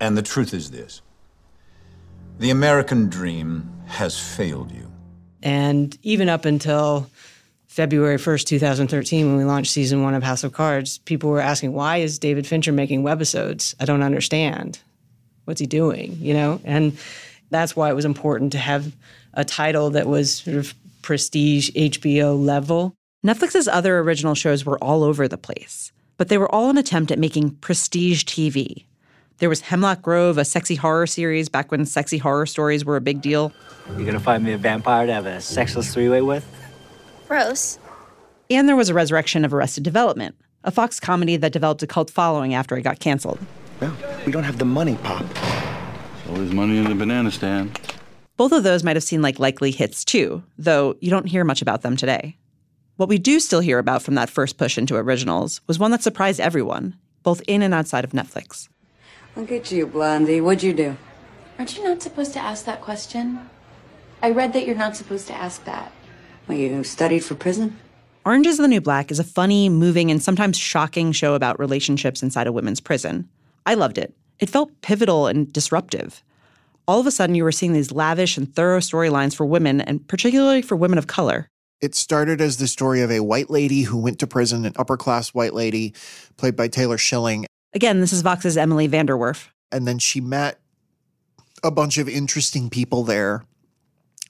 And 0.00 0.16
the 0.16 0.22
truth 0.22 0.52
is 0.52 0.70
this 0.70 1.00
the 2.38 2.50
American 2.50 3.08
dream 3.08 3.70
has 3.86 4.18
failed 4.18 4.72
you. 4.72 4.90
And 5.42 5.96
even 6.02 6.28
up 6.28 6.44
until 6.44 7.08
February 7.74 8.18
1st, 8.18 8.44
2013, 8.44 9.26
when 9.26 9.36
we 9.36 9.42
launched 9.42 9.72
season 9.72 10.04
one 10.04 10.14
of 10.14 10.22
House 10.22 10.44
of 10.44 10.52
Cards, 10.52 10.98
people 10.98 11.28
were 11.28 11.40
asking, 11.40 11.72
why 11.72 11.96
is 11.96 12.20
David 12.20 12.46
Fincher 12.46 12.70
making 12.70 13.02
webisodes? 13.02 13.74
I 13.80 13.84
don't 13.84 14.04
understand. 14.04 14.78
What's 15.44 15.58
he 15.58 15.66
doing? 15.66 16.16
You 16.20 16.34
know? 16.34 16.60
And 16.62 16.96
that's 17.50 17.74
why 17.74 17.90
it 17.90 17.94
was 17.94 18.04
important 18.04 18.52
to 18.52 18.58
have 18.58 18.94
a 19.32 19.44
title 19.44 19.90
that 19.90 20.06
was 20.06 20.34
sort 20.34 20.56
of 20.56 20.72
prestige 21.02 21.70
HBO 21.70 22.40
level. 22.40 22.94
Netflix's 23.26 23.66
other 23.66 23.98
original 23.98 24.36
shows 24.36 24.64
were 24.64 24.78
all 24.78 25.02
over 25.02 25.26
the 25.26 25.36
place, 25.36 25.90
but 26.16 26.28
they 26.28 26.38
were 26.38 26.54
all 26.54 26.70
an 26.70 26.78
attempt 26.78 27.10
at 27.10 27.18
making 27.18 27.56
prestige 27.56 28.22
TV. 28.22 28.84
There 29.38 29.48
was 29.48 29.62
Hemlock 29.62 30.00
Grove, 30.00 30.38
a 30.38 30.44
sexy 30.44 30.76
horror 30.76 31.08
series 31.08 31.48
back 31.48 31.72
when 31.72 31.86
sexy 31.86 32.18
horror 32.18 32.46
stories 32.46 32.84
were 32.84 32.94
a 32.94 33.00
big 33.00 33.20
deal. 33.20 33.52
You're 33.96 34.06
gonna 34.06 34.20
find 34.20 34.44
me 34.44 34.52
a 34.52 34.58
vampire 34.58 35.06
to 35.08 35.12
have 35.12 35.26
a 35.26 35.40
sexless 35.40 35.92
three 35.92 36.08
way 36.08 36.22
with? 36.22 36.46
Gross. 37.28 37.78
And 38.50 38.68
there 38.68 38.76
was 38.76 38.88
a 38.88 38.94
resurrection 38.94 39.44
of 39.44 39.54
Arrested 39.54 39.82
Development, 39.82 40.34
a 40.62 40.70
Fox 40.70 41.00
comedy 41.00 41.36
that 41.36 41.52
developed 41.52 41.82
a 41.82 41.86
cult 41.86 42.10
following 42.10 42.54
after 42.54 42.76
it 42.76 42.82
got 42.82 43.00
canceled. 43.00 43.38
Well, 43.80 43.96
we 44.26 44.32
don't 44.32 44.44
have 44.44 44.58
the 44.58 44.64
money, 44.64 44.96
Pop. 45.02 45.24
Always 46.28 46.52
money 46.52 46.78
in 46.78 46.84
the 46.84 46.94
banana 46.94 47.30
stand. 47.30 47.80
Both 48.36 48.52
of 48.52 48.64
those 48.64 48.82
might 48.82 48.96
have 48.96 49.04
seemed 49.04 49.22
like 49.22 49.38
likely 49.38 49.70
hits 49.70 50.04
too, 50.04 50.42
though 50.58 50.96
you 51.00 51.10
don't 51.10 51.26
hear 51.26 51.44
much 51.44 51.62
about 51.62 51.82
them 51.82 51.96
today. 51.96 52.36
What 52.96 53.08
we 53.08 53.18
do 53.18 53.40
still 53.40 53.60
hear 53.60 53.78
about 53.78 54.02
from 54.02 54.14
that 54.14 54.30
first 54.30 54.56
push 54.56 54.78
into 54.78 54.96
originals 54.96 55.60
was 55.66 55.78
one 55.78 55.90
that 55.90 56.02
surprised 56.02 56.40
everyone, 56.40 56.96
both 57.22 57.42
in 57.46 57.62
and 57.62 57.74
outside 57.74 58.04
of 58.04 58.10
Netflix. 58.10 58.68
Look 59.36 59.50
at 59.50 59.72
you, 59.72 59.86
Blondie. 59.86 60.40
What'd 60.40 60.62
you 60.62 60.72
do? 60.72 60.96
Aren't 61.58 61.76
you 61.76 61.84
not 61.84 62.02
supposed 62.02 62.32
to 62.34 62.40
ask 62.40 62.64
that 62.66 62.80
question? 62.80 63.50
I 64.22 64.30
read 64.30 64.52
that 64.52 64.66
you're 64.66 64.76
not 64.76 64.96
supposed 64.96 65.26
to 65.28 65.34
ask 65.34 65.64
that. 65.64 65.92
Well, 66.46 66.58
you 66.58 66.84
studied 66.84 67.24
for 67.24 67.34
prison? 67.34 67.78
Orange 68.24 68.46
is 68.46 68.58
the 68.58 68.68
New 68.68 68.80
Black 68.80 69.10
is 69.10 69.18
a 69.18 69.24
funny, 69.24 69.68
moving, 69.68 70.10
and 70.10 70.22
sometimes 70.22 70.58
shocking 70.58 71.12
show 71.12 71.34
about 71.34 71.58
relationships 71.58 72.22
inside 72.22 72.46
a 72.46 72.52
women's 72.52 72.80
prison. 72.80 73.28
I 73.66 73.74
loved 73.74 73.98
it. 73.98 74.14
It 74.40 74.50
felt 74.50 74.80
pivotal 74.80 75.26
and 75.26 75.52
disruptive. 75.52 76.22
All 76.86 77.00
of 77.00 77.06
a 77.06 77.10
sudden, 77.10 77.34
you 77.34 77.44
were 77.44 77.52
seeing 77.52 77.72
these 77.72 77.92
lavish 77.92 78.36
and 78.36 78.52
thorough 78.54 78.80
storylines 78.80 79.34
for 79.34 79.46
women, 79.46 79.80
and 79.80 80.06
particularly 80.06 80.60
for 80.60 80.76
women 80.76 80.98
of 80.98 81.06
color. 81.06 81.48
It 81.80 81.94
started 81.94 82.40
as 82.40 82.58
the 82.58 82.68
story 82.68 83.00
of 83.02 83.10
a 83.10 83.20
white 83.20 83.50
lady 83.50 83.82
who 83.82 83.98
went 83.98 84.18
to 84.20 84.26
prison, 84.26 84.64
an 84.64 84.72
upper 84.76 84.96
class 84.96 85.30
white 85.30 85.54
lady, 85.54 85.94
played 86.36 86.56
by 86.56 86.68
Taylor 86.68 86.98
Schilling. 86.98 87.46
Again, 87.72 88.00
this 88.00 88.12
is 88.12 88.22
Vox's 88.22 88.56
Emily 88.56 88.88
VanDerWerff. 88.88 89.48
And 89.72 89.86
then 89.86 89.98
she 89.98 90.20
met 90.20 90.60
a 91.62 91.70
bunch 91.70 91.98
of 91.98 92.08
interesting 92.08 92.70
people 92.70 93.02
there. 93.02 93.44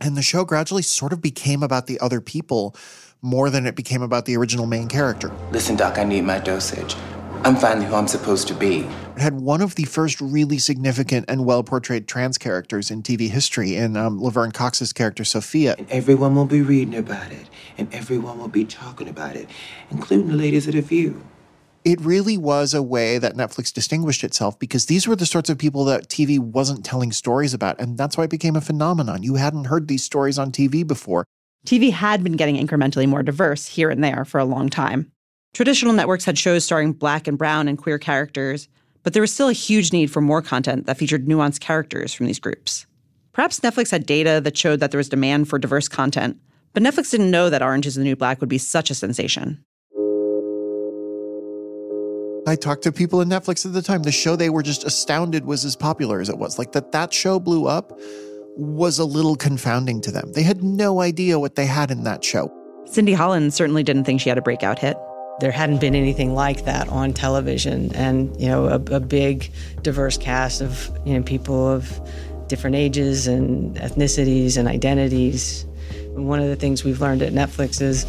And 0.05 0.19
the 0.19 0.23
show 0.23 0.45
gradually 0.45 0.83
sort 0.83 1.15
of 1.15 1.23
became 1.23 1.63
about 1.63 1.87
the 1.87 1.99
other 1.99 2.21
people 2.21 2.77
more 3.23 3.49
than 3.49 3.67
it 3.67 3.75
became 3.75 4.03
about 4.03 4.27
the 4.27 4.37
original 4.37 4.67
main 4.67 4.87
character. 4.87 5.33
Listen, 5.51 5.77
Doc, 5.77 5.97
I 5.97 6.05
need 6.05 6.25
my 6.25 6.39
dosage. 6.39 6.95
I'm 7.43 7.57
finally 7.57 7.87
who 7.87 7.95
I'm 7.95 8.07
supposed 8.07 8.47
to 8.49 8.55
be. 8.55 8.81
It 9.17 9.23
had 9.23 9.41
one 9.41 9.63
of 9.63 9.77
the 9.77 9.85
first 9.85 10.21
really 10.21 10.59
significant 10.59 11.25
and 11.27 11.47
well 11.47 11.65
portrayed 11.65 12.07
trans 12.07 12.37
characters 12.37 12.91
in 12.91 13.03
TV 13.03 13.31
history 13.31 13.77
in 13.77 13.97
um, 13.97 14.23
Laverne 14.23 14.53
Cox's 14.53 14.93
character, 14.93 15.25
Sophia. 15.25 15.75
And 15.79 15.91
everyone 15.91 16.35
will 16.35 16.45
be 16.45 16.61
reading 16.61 16.95
about 16.95 17.33
it, 17.33 17.49
and 17.79 17.93
everyone 17.95 18.39
will 18.39 18.49
be 18.49 18.67
talking 18.67 19.09
about 19.09 19.37
it, 19.37 19.49
including 19.91 20.29
the 20.29 20.37
ladies 20.37 20.69
at 20.69 20.75
The 20.75 20.83
View. 20.83 21.23
It 21.85 22.01
really 22.01 22.39
was 22.39 22.73
a 22.73 22.83
way 22.83 23.19
that 23.19 23.35
Netflix 23.35 23.71
distinguished 23.71 24.25
itself 24.25 24.59
because 24.59 24.87
these 24.87 25.07
were 25.07 25.17
the 25.17 25.27
sorts 25.27 25.51
of 25.51 25.59
people 25.59 25.85
that 25.85 26.09
TV 26.09 26.39
wasn't 26.39 26.83
telling 26.83 27.13
stories 27.13 27.53
about. 27.53 27.79
And 27.79 27.99
that's 27.99 28.17
why 28.17 28.25
it 28.25 28.31
became 28.31 28.57
a 28.57 28.63
phenomenon. 28.63 29.23
You 29.23 29.35
hadn't 29.35 29.67
heard 29.67 29.87
these 29.87 30.03
stories 30.03 30.39
on 30.39 30.51
TV 30.51 30.87
before. 30.87 31.27
TV 31.67 31.93
had 31.93 32.25
been 32.25 32.37
getting 32.37 32.57
incrementally 32.57 33.07
more 33.07 33.23
diverse 33.23 33.67
here 33.67 33.91
and 33.91 34.03
there 34.03 34.25
for 34.25 34.39
a 34.39 34.47
long 34.47 34.71
time. 34.71 35.13
Traditional 35.53 35.93
networks 35.93 36.25
had 36.25 36.39
shows 36.39 36.65
starring 36.65 36.95
black 36.95 37.29
and 37.29 37.37
brown 37.37 37.69
and 37.69 37.77
queer 37.77 37.99
characters, 37.99 38.67
but 39.03 39.13
there 39.13 39.23
was 39.23 39.33
still 39.33 39.49
a 39.49 39.53
huge 39.53 39.93
need 39.93 40.11
for 40.11 40.23
more 40.23 40.41
content 40.41 40.87
that 40.87 40.97
featured 40.97 41.27
nuanced 41.27 41.61
characters 41.61 42.15
from 42.15 42.27
these 42.27 42.41
groups. 42.41 42.87
Perhaps 43.33 43.61
Netflix 43.61 43.91
had 43.91 44.07
data 44.07 44.41
that 44.43 44.57
showed 44.57 44.81
that 44.81 44.91
there 44.91 44.99
was 44.99 45.11
demand 45.11 45.49
for 45.49 45.59
diverse 45.59 45.89
content, 45.89 46.41
but 46.73 46.83
Netflix 46.83 47.11
didn't 47.11 47.31
know 47.31 47.51
that 47.51 47.63
Orange 47.63 47.87
is 47.87 47.95
the 47.95 48.05
New 48.05 48.17
Black 48.17 48.41
would 48.41 48.49
be 48.49 48.59
such 48.59 48.91
a 48.91 48.95
sensation. 48.95 49.63
I 52.47 52.57
talked 52.57 52.83
to 52.83 52.93
people 52.93 53.23
in 53.23 53.29
Netflix 53.29 53.65
at 53.65 53.73
the 53.73 53.81
time. 53.81 54.03
The 54.03 54.13
show 54.13 54.37
they 54.37 54.51
were 54.51 54.63
just 54.63 54.85
astounded 54.85 55.47
was 55.47 55.65
as 55.65 55.77
popular 55.77 56.21
as 56.21 56.29
it 56.29 56.37
was. 56.37 56.59
Like 56.59 56.73
that 56.73 56.93
that 56.93 57.13
show 57.13 57.41
blew 57.41 57.67
up 57.67 57.99
was 58.57 58.99
a 58.99 59.05
little 59.05 59.35
confounding 59.35 60.01
to 60.03 60.11
them. 60.11 60.33
They 60.33 60.43
had 60.43 60.63
no 60.63 61.01
idea 61.01 61.39
what 61.39 61.55
they 61.55 61.67
had 61.67 61.91
in 61.91 62.05
that 62.05 62.23
show. 62.23 62.53
Cindy 62.87 63.15
Holland 63.15 63.55
certainly 63.55 63.83
didn't 63.83 64.05
think 64.05 64.21
she 64.21 64.29
had 64.29 64.37
a 64.37 64.43
breakout 64.43 64.79
hit. 64.79 64.97
There 65.41 65.51
hadn't 65.51 65.81
been 65.81 65.95
anything 65.95 66.35
like 66.35 66.65
that 66.67 66.89
on 66.89 67.13
television, 67.13 67.93
and 67.95 68.39
you 68.41 68.49
know, 68.49 68.67
a, 68.67 68.75
a 68.95 69.01
big, 69.01 69.51
diverse 69.83 70.19
cast 70.19 70.61
of 70.61 70.91
you 71.05 71.15
know 71.15 71.23
people 71.23 71.67
of 71.69 72.01
different 72.47 72.77
ages 72.77 73.27
and 73.27 73.75
ethnicities 73.77 74.59
and 74.59 74.69
identities. 74.69 75.65
One 76.11 76.41
of 76.41 76.49
the 76.49 76.57
things 76.57 76.85
we've 76.85 77.01
learned 77.01 77.23
at 77.23 77.33
Netflix 77.33 77.81
is 77.81 78.07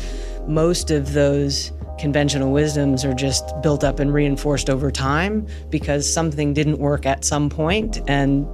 most 0.47 0.91
of 0.91 1.13
those 1.13 1.71
conventional 1.99 2.51
wisdoms 2.51 3.05
are 3.05 3.13
just 3.13 3.43
built 3.61 3.83
up 3.83 3.99
and 3.99 4.13
reinforced 4.13 4.69
over 4.69 4.91
time 4.91 5.47
because 5.69 6.11
something 6.11 6.53
didn't 6.53 6.79
work 6.79 7.05
at 7.05 7.23
some 7.25 7.49
point. 7.49 8.01
And 8.07 8.47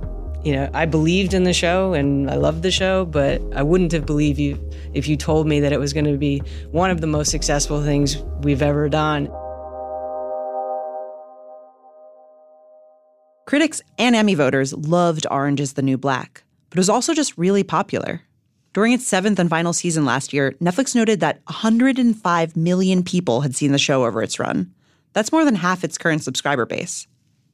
you 0.44 0.54
know 0.54 0.70
i 0.74 0.86
believed 0.86 1.34
in 1.34 1.44
the 1.44 1.54
show 1.54 1.94
and 1.94 2.30
i 2.30 2.36
loved 2.36 2.64
the 2.64 2.72
show 2.72 3.06
but 3.06 3.42
i 3.54 3.62
wouldn't 3.62 3.92
have 3.92 4.06
believed 4.06 4.40
you 4.40 4.58
if 4.94 5.08
you 5.08 5.16
told 5.16 5.48
me 5.48 5.60
that 5.60 5.72
it 5.72 5.80
was 5.80 5.94
going 5.94 6.06
to 6.06 6.18
be 6.18 6.40
one 6.72 6.90
of 6.90 7.00
the 7.00 7.08
most 7.08 7.30
successful 7.30 7.84
things 7.84 8.18
we've 8.42 8.62
ever 8.62 8.90
done. 8.90 9.30
Critics 13.46 13.82
and 13.98 14.16
emmy 14.16 14.34
voters 14.34 14.74
loved 14.74 15.28
orange 15.30 15.60
is 15.60 15.74
the 15.74 15.82
new 15.82 15.98
black 15.98 16.44
but 16.70 16.78
it 16.78 16.80
was 16.80 16.90
also 16.90 17.14
just 17.14 17.38
really 17.38 17.64
popular 17.64 18.22
during 18.74 18.94
its 18.94 19.06
seventh 19.06 19.38
and 19.38 19.50
final 19.50 19.74
season 19.74 20.06
last 20.06 20.32
year, 20.32 20.54
Netflix 20.62 20.96
noted 20.96 21.20
that 21.20 21.42
105 21.46 22.56
million 22.56 23.04
people 23.04 23.42
had 23.42 23.56
seen 23.56 23.74
the 23.74 23.78
show 23.78 24.06
over 24.06 24.24
its 24.24 24.40
run. 24.40 24.74
That's 25.14 25.32
more 25.32 25.44
than 25.44 25.56
half 25.56 25.84
its 25.84 25.98
current 25.98 26.24
subscriber 26.24 26.66
base. 26.66 27.06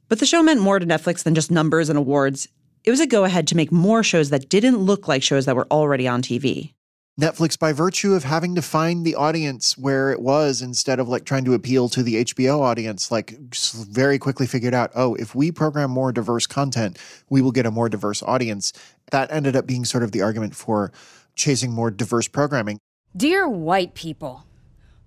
But 0.08 0.20
the 0.20 0.26
show 0.26 0.42
meant 0.42 0.60
more 0.60 0.78
to 0.78 0.86
Netflix 0.86 1.24
than 1.24 1.34
just 1.34 1.50
numbers 1.50 1.88
and 1.88 1.98
awards. 1.98 2.48
It 2.84 2.90
was 2.90 3.00
a 3.00 3.06
go 3.06 3.24
ahead 3.24 3.48
to 3.48 3.56
make 3.56 3.72
more 3.72 4.02
shows 4.04 4.30
that 4.30 4.48
didn't 4.48 4.78
look 4.78 5.08
like 5.08 5.22
shows 5.22 5.46
that 5.46 5.56
were 5.56 5.66
already 5.70 6.06
on 6.06 6.22
TV. 6.22 6.72
Netflix, 7.18 7.58
by 7.58 7.72
virtue 7.72 8.14
of 8.14 8.22
having 8.22 8.54
to 8.54 8.62
find 8.62 9.04
the 9.04 9.16
audience 9.16 9.76
where 9.76 10.12
it 10.12 10.20
was 10.20 10.62
instead 10.62 11.00
of 11.00 11.08
like 11.08 11.24
trying 11.24 11.44
to 11.44 11.54
appeal 11.54 11.88
to 11.88 12.02
the 12.04 12.24
HBO 12.24 12.60
audience, 12.60 13.10
like 13.10 13.36
very 13.40 14.18
quickly 14.20 14.46
figured 14.46 14.72
out, 14.72 14.92
oh, 14.94 15.14
if 15.16 15.34
we 15.34 15.50
program 15.50 15.90
more 15.90 16.12
diverse 16.12 16.46
content, 16.46 16.96
we 17.28 17.42
will 17.42 17.50
get 17.50 17.66
a 17.66 17.72
more 17.72 17.88
diverse 17.88 18.22
audience. 18.22 18.72
That 19.10 19.32
ended 19.32 19.56
up 19.56 19.66
being 19.66 19.84
sort 19.84 20.04
of 20.04 20.12
the 20.12 20.22
argument 20.22 20.54
for 20.54 20.92
chasing 21.34 21.72
more 21.72 21.90
diverse 21.90 22.28
programming. 22.28 22.78
Dear 23.16 23.48
white 23.48 23.94
people, 23.94 24.44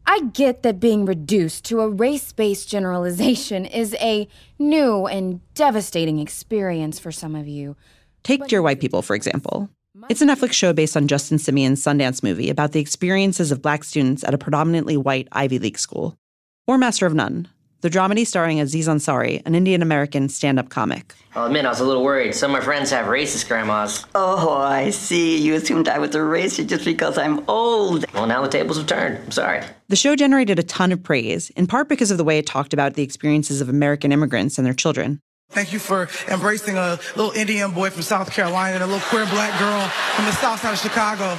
I 0.06 0.22
get 0.34 0.64
that 0.64 0.82
being 0.82 1.06
reduced 1.06 1.64
to 1.66 1.80
a 1.80 1.88
race 1.88 2.34
based 2.34 2.68
generalization 2.68 3.66
is 3.66 3.96
a 4.02 4.28
new 4.60 5.08
and 5.08 5.40
devastating 5.54 6.20
experience 6.20 7.00
for 7.00 7.12
some 7.14 7.36
of 7.36 7.48
you. 7.48 7.78
Take 8.24 8.48
Dear 8.48 8.62
White 8.62 8.82
People, 8.82 9.02
for 9.02 9.16
example. 9.16 9.70
It's 10.10 10.22
a 10.22 10.26
Netflix 10.26 10.54
show 10.54 10.72
based 10.72 10.96
on 10.96 11.10
Justin 11.10 11.38
Simien's 11.38 11.84
Sundance 11.84 12.24
movie 12.24 12.50
about 12.50 12.72
the 12.72 12.80
experiences 12.80 13.52
of 13.52 13.62
black 13.62 13.84
students 13.84 14.24
at 14.24 14.34
a 14.34 14.38
predominantly 14.38 14.96
white 14.96 15.28
Ivy 15.34 15.60
League 15.60 15.78
school. 15.78 16.18
Or 16.66 16.78
Master 16.78 17.06
of 17.06 17.14
None, 17.14 17.50
the 17.82 17.90
dramedy 17.90 18.26
starring 18.26 18.62
Aziz 18.62 18.88
Ansari, 18.88 19.42
an 19.46 19.54
Indian 19.54 19.82
American 19.82 20.30
stand 20.30 20.60
up 20.60 20.70
comic. 20.70 21.14
Oh, 21.36 21.42
I'll 21.42 21.48
admit, 21.48 21.66
I 21.66 21.70
was 21.70 21.82
a 21.82 21.86
little 21.86 22.06
worried. 22.06 22.34
Some 22.34 22.52
of 22.52 22.60
my 22.60 22.64
friends 22.64 22.90
have 22.92 23.08
racist 23.08 23.50
grandmas. 23.50 24.06
Oh, 24.16 24.54
I 24.62 24.92
see. 24.92 25.38
You 25.38 25.56
assumed 25.56 25.90
I 25.90 26.00
was 26.00 26.16
a 26.16 26.20
racist 26.20 26.68
just 26.68 26.86
because 26.86 27.18
I'm 27.18 27.44
old. 27.50 28.06
Well, 28.14 28.28
now 28.28 28.42
the 28.42 28.50
tables 28.50 28.78
have 28.78 28.88
turned. 28.88 29.18
I'm 29.18 29.32
sorry. 29.32 29.62
The 29.90 29.98
show 29.98 30.16
generated 30.16 30.58
a 30.58 30.64
ton 30.64 30.94
of 30.94 31.04
praise, 31.04 31.50
in 31.52 31.68
part 31.68 31.90
because 31.90 32.12
of 32.12 32.18
the 32.18 32.24
way 32.24 32.38
it 32.38 32.46
talked 32.46 32.74
about 32.74 32.94
the 32.94 33.04
experiences 33.04 33.60
of 33.60 33.68
American 33.68 34.14
immigrants 34.14 34.58
and 34.58 34.66
their 34.66 34.74
children. 34.74 35.20
Thank 35.52 35.74
you 35.74 35.80
for 35.80 36.08
embracing 36.30 36.78
a 36.78 36.98
little 37.18 37.32
Indian 37.32 37.72
boy 37.72 37.90
from 37.90 38.04
South 38.04 38.32
Carolina 38.32 38.76
and 38.76 38.84
a 38.84 38.88
little 38.88 39.02
queer 39.02 39.26
black 39.26 39.60
girl 39.60 39.82
from 40.16 40.26
the 40.26 40.32
south 40.32 40.62
side 40.62 40.74
of 40.74 40.80
Chicago. 40.80 41.38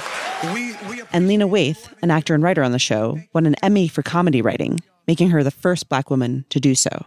We, 0.53 0.75
we 0.87 1.01
and 1.11 1.27
Lena 1.27 1.47
Waithe, 1.47 1.91
an 2.03 2.11
actor 2.11 2.35
and 2.35 2.43
writer 2.43 2.61
on 2.61 2.73
the 2.73 2.79
show, 2.79 3.19
won 3.33 3.47
an 3.47 3.55
Emmy 3.63 3.87
for 3.87 4.03
comedy 4.03 4.43
writing, 4.43 4.79
making 5.07 5.31
her 5.31 5.43
the 5.43 5.49
first 5.49 5.89
black 5.89 6.11
woman 6.11 6.45
to 6.49 6.59
do 6.59 6.75
so. 6.75 7.05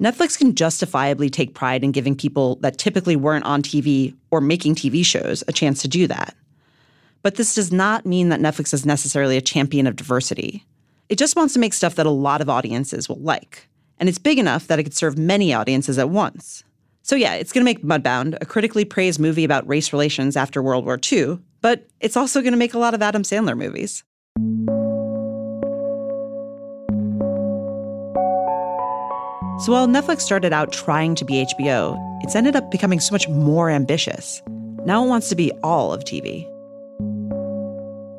Netflix 0.00 0.38
can 0.38 0.54
justifiably 0.54 1.30
take 1.30 1.54
pride 1.54 1.82
in 1.82 1.90
giving 1.90 2.14
people 2.14 2.56
that 2.56 2.78
typically 2.78 3.16
weren't 3.16 3.44
on 3.44 3.60
TV 3.60 4.14
or 4.30 4.40
making 4.40 4.76
TV 4.76 5.04
shows 5.04 5.42
a 5.48 5.52
chance 5.52 5.82
to 5.82 5.88
do 5.88 6.06
that. 6.06 6.36
But 7.22 7.34
this 7.34 7.54
does 7.56 7.72
not 7.72 8.06
mean 8.06 8.28
that 8.28 8.40
Netflix 8.40 8.72
is 8.72 8.86
necessarily 8.86 9.36
a 9.36 9.42
champion 9.42 9.86
of 9.86 9.96
diversity. 9.96 10.64
It 11.08 11.18
just 11.18 11.34
wants 11.34 11.54
to 11.54 11.60
make 11.60 11.74
stuff 11.74 11.96
that 11.96 12.06
a 12.06 12.10
lot 12.10 12.40
of 12.40 12.48
audiences 12.48 13.08
will 13.08 13.20
like. 13.20 13.68
And 14.00 14.08
it's 14.08 14.18
big 14.18 14.38
enough 14.38 14.66
that 14.66 14.78
it 14.78 14.84
could 14.84 14.94
serve 14.94 15.16
many 15.16 15.54
audiences 15.54 15.98
at 15.98 16.10
once. 16.10 16.64
So, 17.02 17.14
yeah, 17.14 17.34
it's 17.34 17.52
going 17.52 17.64
to 17.64 17.64
make 17.64 17.82
Mudbound 17.84 18.36
a 18.40 18.46
critically 18.46 18.84
praised 18.84 19.20
movie 19.20 19.44
about 19.44 19.68
race 19.68 19.92
relations 19.92 20.36
after 20.36 20.62
World 20.62 20.86
War 20.86 20.98
II, 21.12 21.38
but 21.60 21.86
it's 22.00 22.16
also 22.16 22.40
going 22.40 22.52
to 22.52 22.58
make 22.58 22.74
a 22.74 22.78
lot 22.78 22.94
of 22.94 23.02
Adam 23.02 23.22
Sandler 23.22 23.56
movies. 23.56 24.02
So 29.60 29.72
while 29.72 29.86
Netflix 29.86 30.22
started 30.22 30.54
out 30.54 30.72
trying 30.72 31.14
to 31.16 31.24
be 31.26 31.44
HBO, 31.44 31.94
it's 32.22 32.34
ended 32.34 32.56
up 32.56 32.70
becoming 32.70 32.98
so 32.98 33.12
much 33.12 33.28
more 33.28 33.68
ambitious. 33.68 34.40
Now 34.86 35.04
it 35.04 35.08
wants 35.08 35.28
to 35.28 35.36
be 35.36 35.52
all 35.62 35.92
of 35.92 36.04
TV. 36.04 36.46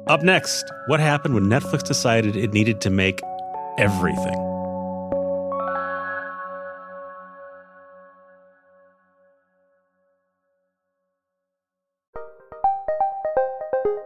Up 0.06 0.22
next, 0.22 0.72
what 0.86 1.00
happened 1.00 1.34
when 1.34 1.46
Netflix 1.46 1.82
decided 1.82 2.36
it 2.36 2.54
needed 2.54 2.80
to 2.82 2.92
make 2.92 3.22
everything? 3.80 4.51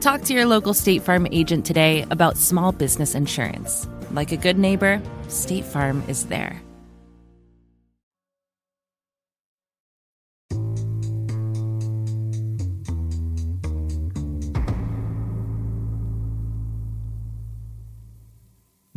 Talk 0.00 0.22
to 0.22 0.32
your 0.32 0.46
local 0.46 0.74
State 0.74 1.02
Farm 1.02 1.26
agent 1.32 1.66
today 1.66 2.06
about 2.12 2.36
small 2.36 2.70
business 2.70 3.16
insurance. 3.16 3.88
Like 4.12 4.30
a 4.30 4.36
good 4.36 4.56
neighbor, 4.56 5.02
State 5.26 5.64
Farm 5.64 6.04
is 6.06 6.26
there. 6.26 6.62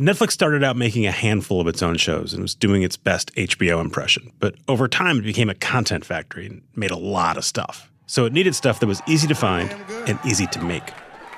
Netflix 0.00 0.32
started 0.32 0.64
out 0.64 0.76
making 0.76 1.06
a 1.06 1.12
handful 1.12 1.60
of 1.60 1.66
its 1.66 1.82
own 1.82 1.96
shows 1.96 2.32
and 2.32 2.42
was 2.42 2.54
doing 2.54 2.82
its 2.82 2.96
best 2.96 3.34
HBO 3.34 3.80
impression. 3.80 4.32
But 4.38 4.54
over 4.68 4.86
time, 4.86 5.18
it 5.18 5.22
became 5.22 5.50
a 5.50 5.54
content 5.54 6.04
factory 6.04 6.46
and 6.46 6.62
made 6.76 6.90
a 6.92 6.96
lot 6.96 7.36
of 7.36 7.44
stuff. 7.44 7.91
So 8.12 8.26
it 8.26 8.34
needed 8.34 8.54
stuff 8.54 8.78
that 8.80 8.86
was 8.86 9.00
easy 9.08 9.26
to 9.26 9.34
find 9.34 9.74
and 10.06 10.18
easy 10.26 10.46
to 10.48 10.62
make. 10.62 10.82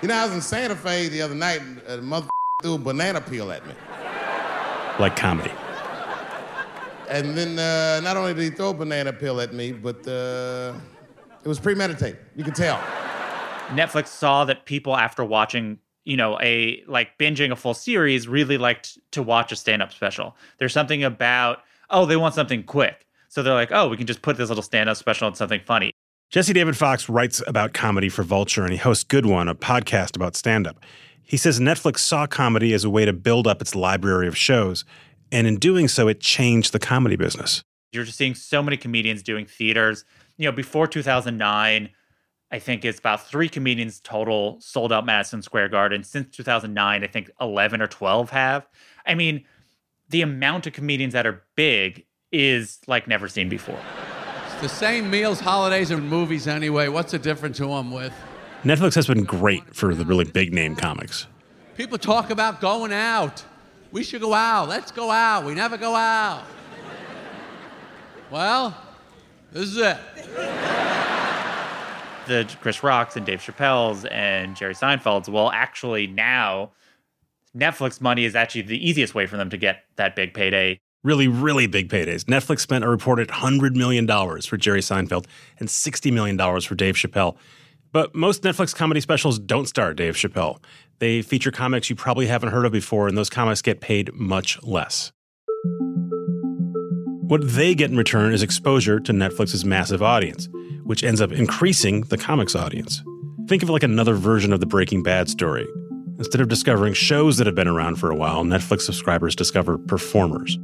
You 0.02 0.08
know, 0.08 0.14
I 0.14 0.24
was 0.24 0.34
in 0.34 0.40
Santa 0.40 0.74
Fe 0.74 1.06
the 1.06 1.22
other 1.22 1.36
night 1.36 1.60
and 1.60 1.80
a 1.86 2.02
mother 2.02 2.26
threw 2.62 2.74
a 2.74 2.78
banana 2.78 3.20
peel 3.20 3.52
at 3.52 3.64
me. 3.64 3.74
Like 4.98 5.14
comedy. 5.14 5.52
And 7.08 7.38
then 7.38 7.60
uh, 7.60 8.00
not 8.00 8.16
only 8.16 8.34
did 8.34 8.42
he 8.42 8.50
throw 8.50 8.70
a 8.70 8.74
banana 8.74 9.12
peel 9.12 9.40
at 9.40 9.54
me, 9.54 9.70
but 9.70 10.04
uh, 10.08 10.74
it 11.44 11.48
was 11.48 11.60
premeditated. 11.60 12.18
You 12.34 12.42
could 12.42 12.56
tell. 12.56 12.78
Netflix 13.68 14.08
saw 14.08 14.44
that 14.44 14.64
people, 14.64 14.96
after 14.96 15.24
watching, 15.24 15.78
you 16.02 16.16
know, 16.16 16.40
a 16.40 16.82
like 16.88 17.16
binging 17.18 17.52
a 17.52 17.56
full 17.56 17.74
series, 17.74 18.26
really 18.26 18.58
liked 18.58 18.98
to 19.12 19.22
watch 19.22 19.52
a 19.52 19.56
stand 19.56 19.80
up 19.80 19.92
special. 19.92 20.34
There's 20.58 20.72
something 20.72 21.04
about, 21.04 21.60
oh, 21.90 22.04
they 22.04 22.16
want 22.16 22.34
something 22.34 22.64
quick. 22.64 23.06
So 23.28 23.44
they're 23.44 23.54
like, 23.54 23.70
oh, 23.70 23.88
we 23.88 23.96
can 23.96 24.08
just 24.08 24.22
put 24.22 24.36
this 24.36 24.48
little 24.48 24.62
stand 24.62 24.88
up 24.88 24.96
special 24.96 25.28
on 25.28 25.36
something 25.36 25.60
funny. 25.64 25.93
Jesse 26.34 26.52
David 26.52 26.76
Fox 26.76 27.08
writes 27.08 27.40
about 27.46 27.74
comedy 27.74 28.08
for 28.08 28.24
Vulture 28.24 28.64
and 28.64 28.72
he 28.72 28.76
hosts 28.76 29.04
Good 29.04 29.24
One, 29.24 29.46
a 29.46 29.54
podcast 29.54 30.16
about 30.16 30.34
stand 30.34 30.66
up. 30.66 30.80
He 31.22 31.36
says 31.36 31.60
Netflix 31.60 31.98
saw 31.98 32.26
comedy 32.26 32.72
as 32.74 32.82
a 32.82 32.90
way 32.90 33.04
to 33.04 33.12
build 33.12 33.46
up 33.46 33.62
its 33.62 33.76
library 33.76 34.26
of 34.26 34.36
shows, 34.36 34.84
and 35.30 35.46
in 35.46 35.58
doing 35.60 35.86
so, 35.86 36.08
it 36.08 36.18
changed 36.18 36.72
the 36.72 36.80
comedy 36.80 37.14
business. 37.14 37.62
You're 37.92 38.02
just 38.02 38.18
seeing 38.18 38.34
so 38.34 38.64
many 38.64 38.76
comedians 38.76 39.22
doing 39.22 39.46
theaters. 39.46 40.04
You 40.36 40.46
know, 40.46 40.50
before 40.50 40.88
2009, 40.88 41.90
I 42.50 42.58
think 42.58 42.84
it's 42.84 42.98
about 42.98 43.28
three 43.28 43.48
comedians 43.48 44.00
total 44.00 44.60
sold 44.60 44.92
out 44.92 45.06
Madison 45.06 45.40
Square 45.40 45.68
Garden. 45.68 46.02
Since 46.02 46.34
2009, 46.36 47.04
I 47.04 47.06
think 47.06 47.30
11 47.40 47.80
or 47.80 47.86
12 47.86 48.30
have. 48.30 48.66
I 49.06 49.14
mean, 49.14 49.44
the 50.08 50.22
amount 50.22 50.66
of 50.66 50.72
comedians 50.72 51.12
that 51.12 51.28
are 51.28 51.44
big 51.54 52.06
is 52.32 52.80
like 52.88 53.06
never 53.06 53.28
seen 53.28 53.48
before. 53.48 53.78
It's 54.64 54.72
the 54.72 54.78
same 54.78 55.10
meals, 55.10 55.40
holidays, 55.40 55.90
and 55.90 56.08
movies 56.08 56.48
anyway. 56.48 56.88
What's 56.88 57.12
the 57.12 57.18
difference 57.18 57.58
who 57.58 57.70
I'm 57.70 57.90
with? 57.90 58.14
Netflix 58.62 58.94
has 58.94 59.06
been 59.06 59.24
great 59.24 59.62
for 59.76 59.94
the 59.94 60.06
really 60.06 60.24
big 60.24 60.54
name 60.54 60.74
comics. 60.74 61.26
People 61.76 61.98
talk 61.98 62.30
about 62.30 62.62
going 62.62 62.90
out. 62.90 63.44
We 63.92 64.02
should 64.02 64.22
go 64.22 64.32
out. 64.32 64.70
Let's 64.70 64.90
go 64.90 65.10
out. 65.10 65.44
We 65.44 65.54
never 65.54 65.76
go 65.76 65.94
out. 65.94 66.44
Well, 68.30 68.74
this 69.52 69.68
is 69.68 69.76
it. 69.76 69.98
The 72.26 72.50
Chris 72.62 72.82
Rocks 72.82 73.16
and 73.16 73.26
Dave 73.26 73.40
Chappelle's 73.40 74.06
and 74.06 74.56
Jerry 74.56 74.72
Seinfeld's. 74.72 75.28
Well, 75.28 75.50
actually, 75.50 76.06
now 76.06 76.72
Netflix 77.54 78.00
money 78.00 78.24
is 78.24 78.34
actually 78.34 78.62
the 78.62 78.88
easiest 78.88 79.14
way 79.14 79.26
for 79.26 79.36
them 79.36 79.50
to 79.50 79.58
get 79.58 79.84
that 79.96 80.16
big 80.16 80.32
payday. 80.32 80.80
Really, 81.04 81.28
really 81.28 81.66
big 81.66 81.90
paydays. 81.90 82.24
Netflix 82.24 82.60
spent 82.60 82.82
a 82.82 82.88
reported 82.88 83.28
$100 83.28 83.76
million 83.76 84.06
for 84.40 84.56
Jerry 84.56 84.80
Seinfeld 84.80 85.26
and 85.60 85.68
$60 85.68 86.10
million 86.10 86.38
for 86.62 86.74
Dave 86.74 86.94
Chappelle. 86.94 87.36
But 87.92 88.14
most 88.14 88.42
Netflix 88.42 88.74
comedy 88.74 89.00
specials 89.00 89.38
don't 89.38 89.68
star 89.68 89.92
Dave 89.92 90.14
Chappelle. 90.14 90.64
They 91.00 91.20
feature 91.20 91.50
comics 91.50 91.90
you 91.90 91.94
probably 91.94 92.26
haven't 92.26 92.48
heard 92.48 92.64
of 92.64 92.72
before, 92.72 93.06
and 93.06 93.18
those 93.18 93.28
comics 93.28 93.60
get 93.60 93.82
paid 93.82 94.14
much 94.14 94.60
less. 94.62 95.12
What 97.28 97.42
they 97.44 97.74
get 97.74 97.90
in 97.90 97.96
return 97.98 98.32
is 98.32 98.42
exposure 98.42 98.98
to 99.00 99.12
Netflix's 99.12 99.64
massive 99.64 100.02
audience, 100.02 100.48
which 100.84 101.04
ends 101.04 101.20
up 101.20 101.32
increasing 101.32 102.00
the 102.02 102.16
comics 102.16 102.56
audience. 102.56 103.02
Think 103.46 103.62
of 103.62 103.68
it 103.68 103.72
like 103.72 103.82
another 103.82 104.14
version 104.14 104.54
of 104.54 104.60
the 104.60 104.66
Breaking 104.66 105.02
Bad 105.02 105.28
story. 105.28 105.66
Instead 106.18 106.40
of 106.40 106.48
discovering 106.48 106.94
shows 106.94 107.36
that 107.36 107.46
have 107.46 107.54
been 107.56 107.68
around 107.68 107.96
for 107.96 108.10
a 108.10 108.16
while, 108.16 108.42
Netflix 108.44 108.82
subscribers 108.82 109.36
discover 109.36 109.76
performers. 109.76 110.58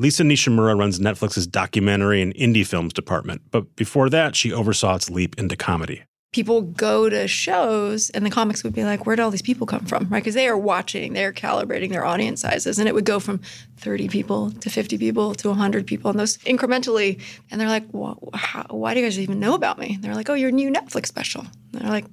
Lisa 0.00 0.22
Nishimura 0.22 0.78
runs 0.78 1.00
Netflix's 1.00 1.44
documentary 1.44 2.22
and 2.22 2.32
indie 2.36 2.64
films 2.64 2.92
department, 2.92 3.42
but 3.50 3.74
before 3.74 4.08
that, 4.08 4.36
she 4.36 4.52
oversaw 4.52 4.94
its 4.94 5.10
leap 5.10 5.36
into 5.38 5.56
comedy. 5.56 6.04
People 6.32 6.62
go 6.62 7.08
to 7.08 7.26
shows, 7.26 8.08
and 8.10 8.24
the 8.24 8.30
comics 8.30 8.62
would 8.62 8.74
be 8.74 8.84
like, 8.84 9.06
Where 9.06 9.16
did 9.16 9.22
all 9.22 9.32
these 9.32 9.42
people 9.42 9.66
come 9.66 9.86
from? 9.86 10.06
Right? 10.08 10.22
Because 10.22 10.34
they 10.34 10.46
are 10.46 10.56
watching, 10.56 11.14
they 11.14 11.24
are 11.24 11.32
calibrating 11.32 11.90
their 11.90 12.04
audience 12.04 12.42
sizes, 12.42 12.78
and 12.78 12.86
it 12.88 12.94
would 12.94 13.06
go 13.06 13.18
from 13.18 13.40
30 13.78 14.08
people 14.08 14.52
to 14.52 14.70
50 14.70 14.98
people 14.98 15.34
to 15.34 15.48
100 15.48 15.84
people, 15.86 16.10
and 16.10 16.20
those 16.20 16.38
incrementally. 16.38 17.20
And 17.50 17.60
they're 17.60 17.66
like, 17.66 17.86
Why 17.90 18.94
do 18.94 19.00
you 19.00 19.06
guys 19.06 19.18
even 19.18 19.40
know 19.40 19.54
about 19.54 19.78
me? 19.80 19.94
And 19.94 20.04
they're 20.04 20.14
like, 20.14 20.30
Oh, 20.30 20.34
your 20.34 20.52
new 20.52 20.70
Netflix 20.70 21.06
special. 21.06 21.44
And 21.72 21.82
they're 21.82 21.90
like, 21.90 22.06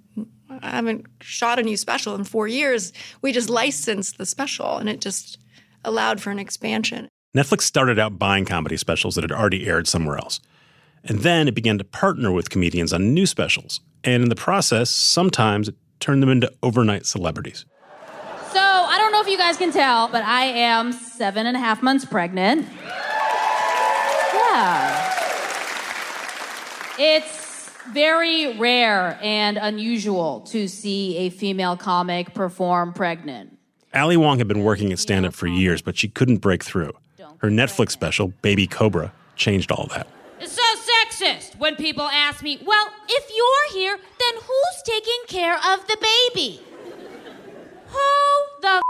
I 0.49 0.71
haven't 0.71 1.05
shot 1.21 1.59
a 1.59 1.63
new 1.63 1.77
special 1.77 2.15
in 2.15 2.23
four 2.23 2.47
years. 2.47 2.93
We 3.21 3.31
just 3.31 3.49
licensed 3.49 4.17
the 4.17 4.25
special, 4.25 4.77
and 4.77 4.89
it 4.89 5.01
just 5.01 5.37
allowed 5.83 6.19
for 6.19 6.31
an 6.31 6.39
expansion. 6.39 7.09
Netflix 7.35 7.63
started 7.63 7.99
out 7.99 8.17
buying 8.17 8.45
comedy 8.45 8.77
specials 8.77 9.15
that 9.15 9.23
had 9.23 9.31
already 9.31 9.67
aired 9.67 9.87
somewhere 9.87 10.17
else. 10.17 10.39
And 11.03 11.19
then 11.19 11.49
it 11.49 11.53
began 11.53 11.77
to 11.77 11.83
partner 11.83 12.31
with 12.31 12.49
comedians 12.49 12.93
on 12.93 13.13
new 13.13 13.25
specials. 13.25 13.81
And 14.05 14.23
in 14.23 14.29
the 14.29 14.35
process, 14.35 14.89
sometimes 14.89 15.67
it 15.67 15.75
turned 15.99 16.23
them 16.23 16.29
into 16.29 16.49
overnight 16.63 17.05
celebrities. 17.05 17.65
So 18.53 18.61
I 18.61 18.97
don't 18.97 19.11
know 19.11 19.19
if 19.19 19.27
you 19.27 19.37
guys 19.37 19.57
can 19.57 19.73
tell, 19.73 20.07
but 20.07 20.23
I 20.23 20.45
am 20.45 20.93
seven 20.93 21.45
and 21.45 21.57
a 21.57 21.59
half 21.59 21.83
months 21.83 22.05
pregnant. 22.05 22.67
Yeah. 24.33 25.13
It's 26.97 27.69
very 27.91 28.57
rare 28.57 29.19
and 29.21 29.57
unusual 29.57 30.39
to 30.51 30.69
see 30.69 31.17
a 31.17 31.29
female 31.31 31.75
comic 31.75 32.33
perform 32.33 32.93
pregnant. 32.93 33.57
Ali 33.93 34.15
Wong 34.15 34.37
had 34.37 34.47
been 34.47 34.63
working 34.63 34.93
at 34.93 34.99
stand 34.99 35.25
up 35.25 35.33
for 35.33 35.47
years, 35.47 35.81
but 35.81 35.97
she 35.97 36.07
couldn't 36.07 36.37
break 36.37 36.63
through. 36.63 36.93
Her 37.45 37.51
Netflix 37.51 37.91
special, 37.91 38.29
Baby 38.41 38.65
Cobra, 38.65 39.13
changed 39.35 39.71
all 39.71 39.85
that. 39.93 40.07
It's 40.39 40.53
so 40.53 40.63
sexist 40.63 41.59
when 41.59 41.75
people 41.75 42.05
ask 42.05 42.41
me, 42.41 42.59
well, 42.65 42.89
if 43.07 43.31
you're 43.37 43.79
here, 43.79 43.99
then 44.19 44.33
who's 44.41 44.81
taking 44.83 45.19
care 45.27 45.53
of 45.53 45.85
the 45.85 45.95
baby? 46.01 46.59
Who 47.85 48.61
the 48.63 48.77
f- 48.77 48.81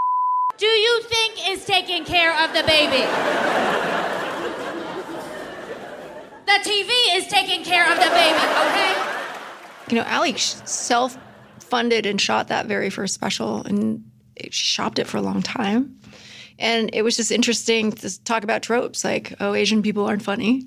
do 0.58 0.68
you 0.68 1.02
think 1.04 1.50
is 1.50 1.66
taking 1.66 2.06
care 2.06 2.32
of 2.46 2.54
the 2.54 2.64
baby? 2.64 3.04
The 6.46 6.60
TV 6.64 7.18
is 7.18 7.28
taking 7.28 7.62
care 7.66 7.92
of 7.92 7.98
the 7.98 8.10
baby, 8.10 8.40
okay? 8.70 8.96
You 9.90 9.98
know, 9.98 10.08
Ali 10.10 10.38
self 10.38 11.18
funded 11.60 12.06
and 12.06 12.22
shot 12.22 12.48
that 12.48 12.68
very 12.68 12.90
first 12.90 13.16
special, 13.16 13.64
and 13.64 14.02
she 14.50 14.64
shopped 14.64 14.98
it 14.98 15.08
for 15.08 15.18
a 15.18 15.22
long 15.22 15.42
time. 15.42 16.00
And 16.60 16.90
it 16.94 17.02
was 17.02 17.18
just 17.18 17.32
interesting 17.32 17.92
to 17.92 18.24
talk 18.24 18.44
about 18.44 18.64
tropes 18.64 19.04
like, 19.04 19.34
oh, 19.40 19.54
Asian 19.54 19.82
people 19.82 20.06
aren't 20.06 20.24
funny. 20.24 20.66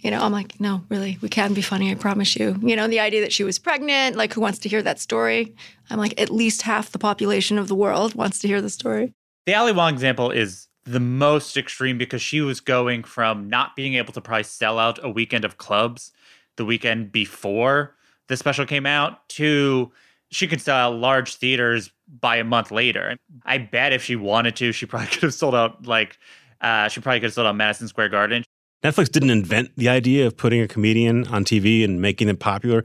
You 0.00 0.10
know, 0.10 0.22
I'm 0.22 0.32
like, 0.32 0.58
no, 0.60 0.82
really, 0.88 1.18
we 1.20 1.28
can 1.28 1.52
be 1.52 1.60
funny, 1.60 1.90
I 1.90 1.94
promise 1.94 2.34
you. 2.34 2.58
You 2.62 2.74
know, 2.74 2.88
the 2.88 3.00
idea 3.00 3.20
that 3.20 3.32
she 3.32 3.44
was 3.44 3.58
pregnant, 3.58 4.16
like, 4.16 4.32
who 4.32 4.40
wants 4.40 4.58
to 4.60 4.68
hear 4.68 4.82
that 4.82 4.98
story? 4.98 5.54
I'm 5.90 5.98
like, 5.98 6.18
at 6.18 6.30
least 6.30 6.62
half 6.62 6.90
the 6.90 6.98
population 6.98 7.58
of 7.58 7.68
the 7.68 7.74
world 7.74 8.14
wants 8.14 8.38
to 8.40 8.48
hear 8.48 8.62
the 8.62 8.70
story. 8.70 9.12
The 9.44 9.54
Ali 9.54 9.72
Wong 9.72 9.92
example 9.92 10.30
is 10.30 10.68
the 10.84 11.00
most 11.00 11.56
extreme 11.56 11.98
because 11.98 12.22
she 12.22 12.40
was 12.40 12.60
going 12.60 13.04
from 13.04 13.48
not 13.48 13.76
being 13.76 13.94
able 13.94 14.12
to 14.14 14.20
probably 14.20 14.44
sell 14.44 14.78
out 14.78 14.98
a 15.02 15.10
weekend 15.10 15.44
of 15.44 15.58
clubs 15.58 16.12
the 16.56 16.64
weekend 16.64 17.12
before 17.12 17.96
the 18.28 18.36
special 18.36 18.66
came 18.66 18.86
out 18.86 19.28
to 19.28 19.90
she 20.30 20.46
could 20.46 20.60
sell 20.60 20.76
out 20.76 20.98
large 20.98 21.34
theaters 21.34 21.90
by 22.20 22.36
a 22.36 22.44
month 22.44 22.70
later. 22.70 23.16
I 23.44 23.58
bet 23.58 23.92
if 23.92 24.02
she 24.02 24.16
wanted 24.16 24.56
to, 24.56 24.72
she 24.72 24.86
probably 24.86 25.08
could 25.12 25.22
have 25.22 25.34
sold 25.34 25.54
out 25.54 25.86
like 25.86 26.18
uh, 26.60 26.88
she 26.88 27.00
probably 27.00 27.20
could 27.20 27.26
have 27.26 27.34
sold 27.34 27.46
out 27.46 27.56
Madison 27.56 27.88
Square 27.88 28.10
Garden. 28.10 28.44
Netflix 28.82 29.10
didn't 29.10 29.30
invent 29.30 29.70
the 29.76 29.88
idea 29.88 30.26
of 30.26 30.36
putting 30.36 30.62
a 30.62 30.68
comedian 30.68 31.26
on 31.28 31.44
TV 31.44 31.84
and 31.84 32.00
making 32.00 32.28
them 32.28 32.36
popular. 32.36 32.84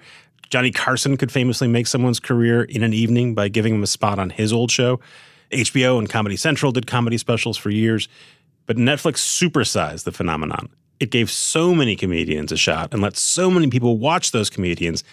Johnny 0.49 0.71
Carson 0.71 1.17
could 1.17 1.31
famously 1.31 1.67
make 1.67 1.87
someone's 1.87 2.19
career 2.19 2.63
in 2.63 2.83
an 2.83 2.93
evening 2.93 3.33
by 3.33 3.47
giving 3.47 3.73
them 3.73 3.83
a 3.83 3.87
spot 3.87 4.19
on 4.19 4.29
his 4.29 4.51
old 4.51 4.71
show. 4.71 4.99
HBO 5.51 5.97
and 5.97 6.09
Comedy 6.09 6.35
Central 6.35 6.71
did 6.71 6.85
comedy 6.85 7.17
specials 7.17 7.57
for 7.57 7.69
years, 7.69 8.09
but 8.65 8.77
Netflix 8.77 9.17
supersized 9.17 10.03
the 10.03 10.11
phenomenon. 10.11 10.69
It 10.99 11.11
gave 11.11 11.29
so 11.29 11.73
many 11.73 11.95
comedians 11.95 12.51
a 12.51 12.57
shot 12.57 12.93
and 12.93 13.01
let 13.01 13.15
so 13.15 13.49
many 13.49 13.69
people 13.69 13.97
watch 13.97 14.31
those 14.31 14.49
comedians 14.49 15.03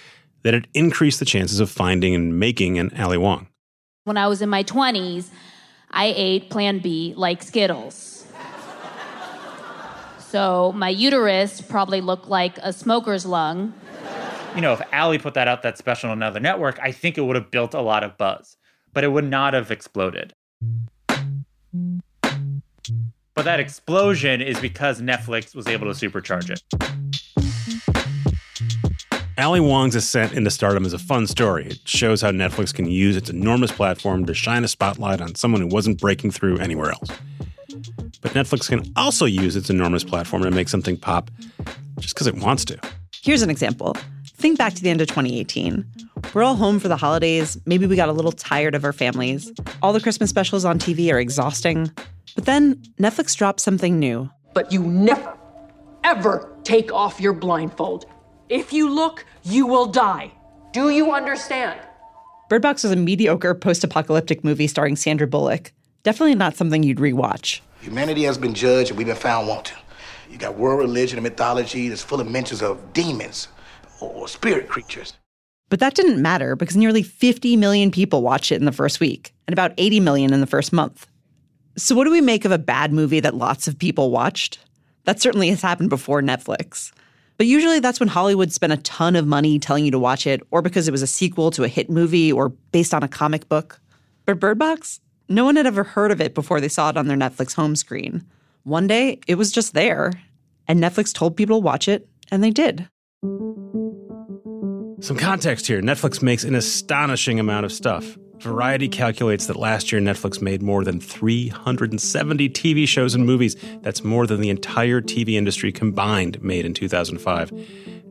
that 0.43 0.55
it 0.55 0.67
increased 0.75 1.19
the 1.19 1.25
chances 1.25 1.61
of 1.61 1.71
finding 1.71 2.15
and 2.15 2.39
making 2.39 2.79
an 2.79 2.91
Ali 2.99 3.19
Wong. 3.19 3.47
When 4.05 4.17
I 4.17 4.27
was 4.27 4.43
in 4.43 4.49
my 4.49 4.65
20s, 4.65 5.31
I 5.93 6.07
ate 6.17 6.51
Plan 6.51 6.81
B 6.81 7.15
like 7.17 7.41
Skittles. 7.41 8.27
so 10.19 10.73
my 10.73 10.89
uterus 10.89 11.61
probably 11.61 12.01
looked 12.01 12.27
like 12.27 12.59
a 12.59 12.73
smoker's 12.73 13.25
lung. 13.25 13.73
You 14.57 14.61
know, 14.61 14.73
if 14.73 14.83
Ali 14.93 15.19
put 15.19 15.35
that 15.35 15.47
out 15.47 15.63
that 15.63 15.79
special 15.79 16.11
on 16.11 16.19
another 16.19 16.41
network, 16.41 16.81
I 16.83 16.91
think 16.91 17.17
it 17.17 17.21
would 17.21 17.37
have 17.37 17.53
built 17.53 17.75
a 17.75 17.81
lot 17.81 18.03
of 18.03 18.19
buzz, 18.19 18.57
but 18.93 19.05
it 19.05 19.13
would 19.13 19.25
not 19.31 19.55
have 19.55 19.71
exploded. 19.71 20.35
But 23.35 23.45
that 23.45 23.61
explosion 23.61 24.43
is 24.43 24.59
because 24.59 25.01
Netflix 25.01 25.55
was 25.55 25.69
able 25.69 25.93
to 25.93 26.09
supercharge 26.09 26.51
it. 26.51 27.42
Ali 29.39 29.61
Wong's 29.61 29.95
ascent 29.95 30.35
into 30.35 30.51
stardom 30.51 30.85
is 30.85 30.93
a 30.93 30.99
fun 30.99 31.27
story. 31.27 31.67
It 31.67 31.89
shows 31.89 32.21
how 32.21 32.31
Netflix 32.31 32.75
can 32.75 32.87
use 32.87 33.17
its 33.17 33.31
enormous 33.31 33.73
platform 33.73 34.27
to 34.27 34.35
shine 34.35 34.63
a 34.63 34.69
spotlight 34.69 35.23
on 35.23 35.35
someone 35.37 35.63
who 35.63 35.69
wasn't 35.69 35.99
breaking 35.99 36.33
through 36.33 36.59
anywhere 36.59 36.91
else. 36.91 37.09
But 38.21 38.33
Netflix 38.33 38.69
can 38.69 38.93
also 38.95 39.25
use 39.25 39.57
its 39.57 39.71
enormous 39.71 40.05
platform 40.05 40.43
to 40.43 40.51
make 40.51 40.69
something 40.69 40.99
pop 40.99 41.31
just 41.99 42.15
because 42.15 42.27
it 42.27 42.35
wants 42.35 42.65
to. 42.67 42.79
Here's 43.23 43.41
an 43.41 43.49
example. 43.49 43.97
Think 44.27 44.59
back 44.59 44.75
to 44.75 44.83
the 44.83 44.91
end 44.91 45.01
of 45.01 45.09
2018. 45.09 45.85
We're 46.35 46.43
all 46.43 46.55
home 46.55 46.79
for 46.79 46.89
the 46.89 46.97
holidays. 46.97 47.57
Maybe 47.65 47.87
we 47.87 47.97
got 47.97 48.11
a 48.11 48.13
little 48.13 48.33
tired 48.33 48.75
of 48.75 48.85
our 48.85 48.93
families. 48.93 49.51
All 49.83 49.95
the 49.95 50.01
Christmas 50.01 50.29
specials 50.29 50.65
on 50.67 50.79
TV 50.79 51.11
are 51.13 51.19
exhausting. 51.19 51.91
But 52.35 52.45
then 52.45 52.77
Netflix 53.01 53.35
dropped 53.35 53.61
something 53.61 53.99
new. 53.99 54.31
But 54.53 54.73
you 54.73 54.83
never, 54.83 55.39
ever 56.05 56.55
take 56.65 56.93
off 56.93 57.21
your 57.21 57.33
blindfold. 57.33 58.05
If 58.53 58.71
you 58.71 58.91
look, 58.91 59.25
you 59.45 59.67
will 59.67 59.87
die. 59.87 60.31
Do 60.75 60.91
you 60.91 61.13
understand? 61.13 61.81
Bird 62.51 62.61
Box 62.61 62.83
was 62.83 62.93
a 62.93 62.97
mediocre 62.97 63.55
post 63.55 63.83
apocalyptic 63.83 64.45
movie 64.45 64.67
starring 64.67 64.95
Sandra 64.95 65.27
Bullock. 65.27 65.73
Definitely 66.03 66.35
not 66.35 66.55
something 66.55 66.83
you'd 66.83 66.99
rewatch. 66.99 67.61
Humanity 67.81 68.25
has 68.25 68.37
been 68.37 68.53
judged 68.53 68.91
and 68.91 68.99
we've 68.99 69.07
been 69.07 69.17
found 69.17 69.49
wanting. 69.49 69.79
You 70.31 70.37
got 70.37 70.59
world 70.59 70.81
religion 70.81 71.17
and 71.17 71.23
mythology 71.23 71.89
that's 71.89 72.03
full 72.03 72.21
of 72.21 72.31
mentions 72.31 72.61
of 72.61 72.93
demons 72.93 73.49
or 74.01 74.29
spirit 74.29 74.69
creatures. 74.69 75.15
But 75.71 75.81
that 75.81 75.95
didn't 75.95 76.21
matter 76.21 76.55
because 76.55 76.77
nearly 76.77 77.03
50 77.03 77.57
million 77.57 77.91
people 77.91 78.21
watched 78.21 78.53
it 78.53 78.57
in 78.57 78.67
the 78.67 78.71
first 78.71 79.01
week 79.01 79.33
and 79.47 79.55
about 79.55 79.73
80 79.79 80.01
million 80.01 80.35
in 80.35 80.43
the 80.43 80.47
first 80.47 80.75
month. 80.75 81.07
So, 81.79 81.95
what 81.95 82.05
do 82.05 82.11
we 82.11 82.21
make 82.21 82.45
of 82.45 82.53
a 82.53 82.59
bad 82.59 82.93
movie 82.93 83.21
that 83.21 83.35
lots 83.35 83.67
of 83.67 83.79
people 83.79 84.11
watched? 84.11 84.59
That 85.05 85.23
certainly 85.23 85.49
has 85.49 85.63
happened 85.63 85.89
before 85.89 86.21
Netflix. 86.21 86.93
But 87.43 87.49
usually 87.49 87.81
that's 87.81 87.99
when 87.99 88.09
Hollywood 88.09 88.53
spent 88.53 88.73
a 88.73 88.77
ton 88.77 89.17
of 89.17 89.27
money 89.27 89.59
telling 89.59 89.85
you 89.85 89.91
to 89.91 89.99
watch 89.99 90.29
it, 90.29 90.43
or 90.53 90.63
because 90.63 90.87
it 90.87 90.93
was 90.93 91.03
a 91.03 91.09
sequel 91.09 91.51
to 91.51 91.65
a 91.65 91.69
hit 91.69 91.91
movie 91.91 92.31
or 92.31 92.51
based 92.51 92.95
on 92.95 93.03
a 93.03 93.09
comic 93.09 93.49
book. 93.49 93.81
But 94.27 94.39
Bird 94.39 94.61
Box? 94.61 95.01
No 95.29 95.45
one 95.45 95.57
had 95.57 95.67
ever 95.67 95.83
heard 95.83 96.13
of 96.13 96.21
it 96.21 96.37
before 96.37 96.61
they 96.61 96.69
saw 96.69 96.91
it 96.91 96.97
on 96.97 97.09
their 97.09 97.17
Netflix 97.17 97.53
home 97.53 97.75
screen. 97.75 98.25
One 98.63 98.87
day, 98.87 99.19
it 99.27 99.35
was 99.35 99.51
just 99.51 99.75
there, 99.75 100.13
and 100.69 100.81
Netflix 100.81 101.13
told 101.13 101.37
people 101.37 101.57
to 101.57 101.65
watch 101.65 101.89
it, 101.89 102.09
and 102.31 102.45
they 102.45 102.53
did. 102.53 102.89
Some 105.01 105.17
context 105.19 105.67
here 105.67 105.83
Netflix 105.83 106.23
makes 106.23 106.45
an 106.45 106.55
astonishing 106.55 107.41
amount 107.41 107.67
of 107.67 107.73
stuff. 107.73 108.17
Variety 108.43 108.89
calculates 108.89 109.47
that 109.47 109.55
last 109.55 109.93
year 109.93 110.01
Netflix 110.01 110.43
made 110.43 110.63
more 110.63 110.83
than 110.83 111.01
370 111.01 112.49
TV 112.49 112.89
shows 112.89 113.15
and 113.15 113.25
movies. 113.25 113.55
That's 113.83 114.03
more 114.03 114.27
than 114.27 114.41
the 114.41 114.51
entire 114.51 115.01
TV 115.01 115.35
industry 115.35 115.71
combined 115.71 116.43
made 116.43 116.67
in 116.67 116.75
2005. 116.75 117.53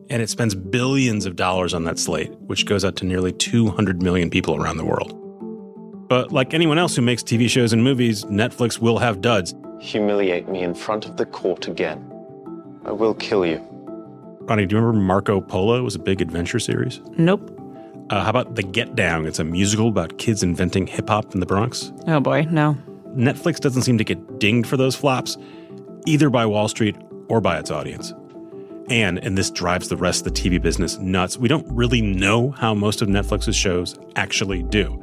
And 0.08 0.22
it 0.22 0.30
spends 0.30 0.54
billions 0.54 1.26
of 1.26 1.36
dollars 1.36 1.74
on 1.74 1.84
that 1.84 1.98
slate, 1.98 2.32
which 2.46 2.64
goes 2.64 2.82
out 2.82 2.96
to 2.96 3.04
nearly 3.04 3.30
200 3.30 4.02
million 4.02 4.30
people 4.30 4.56
around 4.56 4.78
the 4.78 4.86
world. 4.86 5.18
But 6.08 6.32
like 6.32 6.54
anyone 6.54 6.78
else 6.78 6.96
who 6.96 7.02
makes 7.02 7.22
TV 7.22 7.46
shows 7.46 7.74
and 7.74 7.84
movies, 7.84 8.24
Netflix 8.24 8.78
will 8.78 8.96
have 8.96 9.20
duds. 9.20 9.54
Humiliate 9.80 10.48
me 10.48 10.62
in 10.62 10.74
front 10.74 11.04
of 11.04 11.18
the 11.18 11.26
court 11.26 11.68
again. 11.68 11.98
I 12.86 12.92
will 12.92 13.12
kill 13.12 13.44
you. 13.44 13.58
Rani, 14.40 14.64
do 14.64 14.76
you 14.76 14.80
remember 14.80 14.98
Marco 14.98 15.42
Polo? 15.42 15.82
Was 15.82 15.94
a 15.94 15.98
big 15.98 16.22
adventure 16.22 16.58
series. 16.58 17.00
Nope. 17.18 17.61
Uh, 18.12 18.22
how 18.22 18.28
about 18.28 18.56
The 18.56 18.62
Get 18.62 18.94
Down? 18.94 19.24
It's 19.24 19.38
a 19.38 19.44
musical 19.44 19.88
about 19.88 20.18
kids 20.18 20.42
inventing 20.42 20.86
hip 20.86 21.08
hop 21.08 21.32
in 21.32 21.40
the 21.40 21.46
Bronx. 21.46 21.94
Oh 22.06 22.20
boy, 22.20 22.46
no. 22.50 22.76
Netflix 23.16 23.58
doesn't 23.58 23.82
seem 23.82 23.96
to 23.96 24.04
get 24.04 24.38
dinged 24.38 24.68
for 24.68 24.76
those 24.76 24.94
flops, 24.94 25.38
either 26.04 26.28
by 26.28 26.44
Wall 26.44 26.68
Street 26.68 26.94
or 27.30 27.40
by 27.40 27.58
its 27.58 27.70
audience. 27.70 28.12
And, 28.90 29.18
and 29.24 29.38
this 29.38 29.50
drives 29.50 29.88
the 29.88 29.96
rest 29.96 30.26
of 30.26 30.34
the 30.34 30.38
TV 30.42 30.60
business 30.60 30.98
nuts, 30.98 31.38
we 31.38 31.48
don't 31.48 31.66
really 31.74 32.02
know 32.02 32.50
how 32.50 32.74
most 32.74 33.00
of 33.00 33.08
Netflix's 33.08 33.56
shows 33.56 33.98
actually 34.14 34.62
do. 34.62 35.02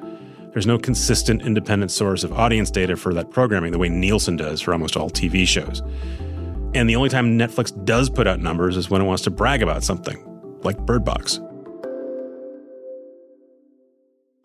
There's 0.54 0.68
no 0.68 0.78
consistent 0.78 1.42
independent 1.42 1.90
source 1.90 2.24
of 2.24 2.32
audience 2.34 2.70
data 2.70 2.96
for 2.96 3.12
that 3.16 3.32
programming 3.32 3.72
the 3.72 3.80
way 3.80 3.90
Nielsen 3.90 4.36
does 4.36 4.62
for 4.62 4.72
almost 4.72 4.96
all 4.96 5.10
TV 5.10 5.48
shows. 5.48 5.82
And 6.76 6.88
the 6.88 6.96
only 6.96 7.10
time 7.10 7.40
Netflix 7.40 7.74
does 7.86 8.08
put 8.08 8.28
out 8.28 8.40
numbers 8.40 8.78
is 8.78 8.92
when 8.92 9.02
it 9.02 9.06
wants 9.06 9.24
to 9.24 9.32
brag 9.32 9.64
about 9.64 9.84
something, 9.84 10.24
like 10.62 10.78
Bird 10.86 11.04
Box. 11.04 11.40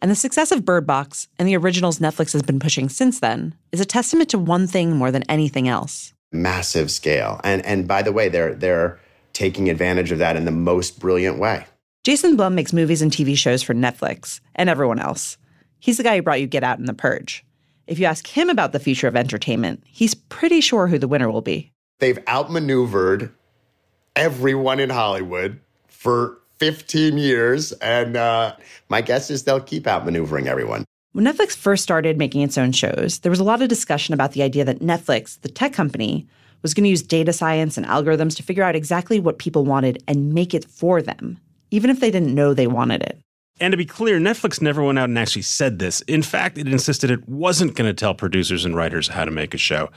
And 0.04 0.10
the 0.10 0.16
success 0.16 0.52
of 0.52 0.66
Bird 0.66 0.86
Box 0.86 1.28
and 1.38 1.48
the 1.48 1.56
originals 1.56 1.98
Netflix 1.98 2.34
has 2.34 2.42
been 2.42 2.60
pushing 2.60 2.90
since 2.90 3.20
then 3.20 3.54
is 3.72 3.80
a 3.80 3.86
testament 3.86 4.28
to 4.28 4.38
one 4.38 4.66
thing 4.66 4.94
more 4.94 5.10
than 5.10 5.22
anything 5.30 5.66
else. 5.66 6.12
Massive 6.30 6.90
scale. 6.90 7.40
And 7.42 7.64
and 7.64 7.88
by 7.88 8.02
the 8.02 8.12
way, 8.12 8.28
they're 8.28 8.54
they're 8.54 9.00
taking 9.32 9.70
advantage 9.70 10.12
of 10.12 10.18
that 10.18 10.36
in 10.36 10.44
the 10.44 10.50
most 10.50 11.00
brilliant 11.00 11.38
way. 11.38 11.64
Jason 12.02 12.36
Blum 12.36 12.54
makes 12.54 12.74
movies 12.74 13.00
and 13.00 13.10
TV 13.10 13.34
shows 13.34 13.62
for 13.62 13.72
Netflix 13.72 14.40
and 14.54 14.68
everyone 14.68 14.98
else. 14.98 15.38
He's 15.80 15.96
the 15.96 16.02
guy 16.02 16.16
who 16.16 16.22
brought 16.22 16.42
you 16.42 16.48
Get 16.48 16.64
Out 16.64 16.78
and 16.78 16.86
The 16.86 16.92
Purge. 16.92 17.42
If 17.86 17.98
you 17.98 18.04
ask 18.04 18.26
him 18.26 18.50
about 18.50 18.72
the 18.72 18.80
future 18.80 19.08
of 19.08 19.16
entertainment, 19.16 19.84
he's 19.86 20.12
pretty 20.12 20.60
sure 20.60 20.86
who 20.86 20.98
the 20.98 21.08
winner 21.08 21.30
will 21.30 21.40
be. 21.40 21.72
They've 22.00 22.18
outmaneuvered 22.28 23.32
everyone 24.14 24.80
in 24.80 24.90
Hollywood 24.90 25.60
for 25.88 26.40
15 26.58 27.18
years, 27.18 27.72
and 27.72 28.16
uh, 28.16 28.54
my 28.88 29.00
guess 29.00 29.30
is 29.30 29.44
they'll 29.44 29.60
keep 29.60 29.84
outmaneuvering 29.84 30.46
everyone. 30.46 30.84
When 31.12 31.24
Netflix 31.24 31.56
first 31.56 31.82
started 31.82 32.18
making 32.18 32.42
its 32.42 32.58
own 32.58 32.72
shows, 32.72 33.20
there 33.20 33.30
was 33.30 33.40
a 33.40 33.44
lot 33.44 33.62
of 33.62 33.68
discussion 33.68 34.14
about 34.14 34.32
the 34.32 34.42
idea 34.42 34.64
that 34.64 34.80
Netflix, 34.80 35.40
the 35.40 35.48
tech 35.48 35.72
company, 35.72 36.26
was 36.62 36.74
going 36.74 36.84
to 36.84 36.90
use 36.90 37.02
data 37.02 37.32
science 37.32 37.76
and 37.76 37.86
algorithms 37.86 38.34
to 38.36 38.42
figure 38.42 38.64
out 38.64 38.74
exactly 38.74 39.20
what 39.20 39.38
people 39.38 39.64
wanted 39.64 40.02
and 40.08 40.32
make 40.34 40.54
it 40.54 40.64
for 40.64 41.02
them, 41.02 41.38
even 41.70 41.90
if 41.90 42.00
they 42.00 42.10
didn't 42.10 42.34
know 42.34 42.52
they 42.52 42.66
wanted 42.66 43.02
it. 43.02 43.20
And 43.60 43.70
to 43.70 43.76
be 43.76 43.84
clear, 43.84 44.18
Netflix 44.18 44.60
never 44.60 44.82
went 44.82 44.98
out 44.98 45.08
and 45.08 45.18
actually 45.18 45.42
said 45.42 45.78
this. 45.78 46.00
In 46.02 46.22
fact, 46.22 46.58
it 46.58 46.66
insisted 46.66 47.10
it 47.10 47.28
wasn't 47.28 47.76
going 47.76 47.88
to 47.88 47.94
tell 47.94 48.14
producers 48.14 48.64
and 48.64 48.74
writers 48.74 49.08
how 49.08 49.24
to 49.24 49.30
make 49.30 49.54
a 49.54 49.58
show. 49.58 49.90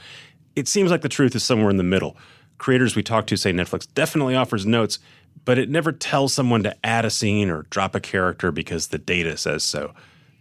It 0.54 0.68
seems 0.68 0.90
like 0.90 1.02
the 1.02 1.08
truth 1.08 1.34
is 1.34 1.42
somewhere 1.42 1.70
in 1.70 1.78
the 1.78 1.82
middle. 1.82 2.16
Creators 2.58 2.94
we 2.94 3.02
talk 3.02 3.26
to 3.28 3.36
say 3.36 3.52
Netflix 3.52 3.92
definitely 3.94 4.36
offers 4.36 4.66
notes, 4.66 4.98
but 5.44 5.58
it 5.58 5.68
never 5.68 5.92
tells 5.92 6.32
someone 6.32 6.62
to 6.62 6.76
add 6.84 7.04
a 7.04 7.10
scene 7.10 7.50
or 7.50 7.62
drop 7.70 7.94
a 7.94 8.00
character 8.00 8.50
because 8.52 8.88
the 8.88 8.98
data 8.98 9.36
says 9.36 9.64
so. 9.64 9.94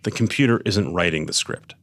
The 0.04 0.12
computer 0.12 0.62
isn't 0.66 0.94
writing 0.94 1.26
the 1.26 1.34
script. 1.34 1.76